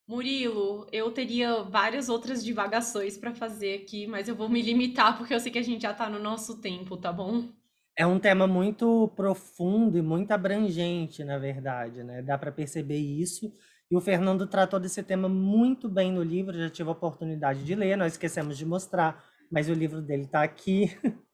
Murilo, 0.07 0.87
eu 0.91 1.11
teria 1.11 1.63
várias 1.63 2.07
outras 2.07 2.43
divagações 2.43 3.17
para 3.17 3.33
fazer 3.33 3.81
aqui, 3.81 4.07
mas 4.07 4.29
eu 4.29 4.35
vou 4.35 4.47
me 4.47 4.61
limitar 4.61 5.17
porque 5.17 5.33
eu 5.33 5.39
sei 5.39 5.51
que 5.51 5.59
a 5.59 5.63
gente 5.63 5.81
já 5.81 5.91
está 5.91 6.07
no 6.07 6.19
nosso 6.19 6.61
tempo, 6.61 6.95
tá 6.95 7.11
bom? 7.11 7.49
É 7.93 8.05
um 8.05 8.19
tema 8.19 8.45
muito 8.45 9.11
profundo 9.15 9.97
e 9.97 10.01
muito 10.03 10.31
abrangente, 10.31 11.23
na 11.23 11.39
verdade, 11.39 12.03
né? 12.03 12.21
Dá 12.21 12.37
para 12.37 12.51
perceber 12.51 12.99
isso. 12.99 13.51
E 13.89 13.95
o 13.95 14.01
Fernando 14.01 14.45
tratou 14.45 14.79
desse 14.79 15.01
tema 15.01 15.29
muito 15.29 15.87
bem 15.87 16.11
no 16.11 16.21
livro, 16.21 16.57
já 16.57 16.69
tive 16.69 16.89
a 16.89 16.91
oportunidade 16.91 17.63
de 17.63 17.73
ler, 17.73 17.95
nós 17.95 18.13
esquecemos 18.13 18.57
de 18.57 18.65
mostrar, 18.65 19.23
mas 19.49 19.69
o 19.69 19.73
livro 19.73 20.01
dele 20.01 20.23
está 20.23 20.43
aqui. 20.43 20.97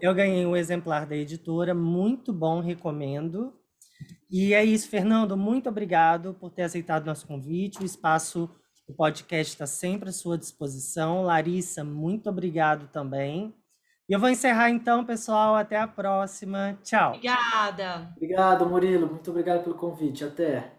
Eu 0.00 0.14
ganhei 0.14 0.44
um 0.44 0.56
exemplar 0.56 1.06
da 1.06 1.16
editora, 1.16 1.74
muito 1.74 2.32
bom, 2.32 2.60
recomendo. 2.60 3.54
E 4.30 4.52
é 4.52 4.64
isso, 4.64 4.88
Fernando, 4.88 5.36
muito 5.36 5.68
obrigado 5.68 6.34
por 6.34 6.50
ter 6.50 6.62
aceitado 6.62 7.06
nosso 7.06 7.26
convite. 7.26 7.82
O 7.82 7.84
espaço, 7.84 8.50
o 8.88 8.92
podcast 8.92 9.52
está 9.52 9.66
sempre 9.66 10.08
à 10.08 10.12
sua 10.12 10.36
disposição. 10.36 11.22
Larissa, 11.22 11.84
muito 11.84 12.28
obrigado 12.28 12.88
também. 12.88 13.54
E 14.08 14.12
eu 14.12 14.18
vou 14.18 14.28
encerrar 14.28 14.70
então, 14.70 15.04
pessoal. 15.04 15.54
Até 15.54 15.78
a 15.78 15.86
próxima. 15.86 16.76
Tchau. 16.82 17.10
Obrigada. 17.10 18.12
Obrigado, 18.16 18.66
Murilo. 18.66 19.06
Muito 19.06 19.30
obrigado 19.30 19.62
pelo 19.62 19.76
convite. 19.76 20.24
Até. 20.24 20.72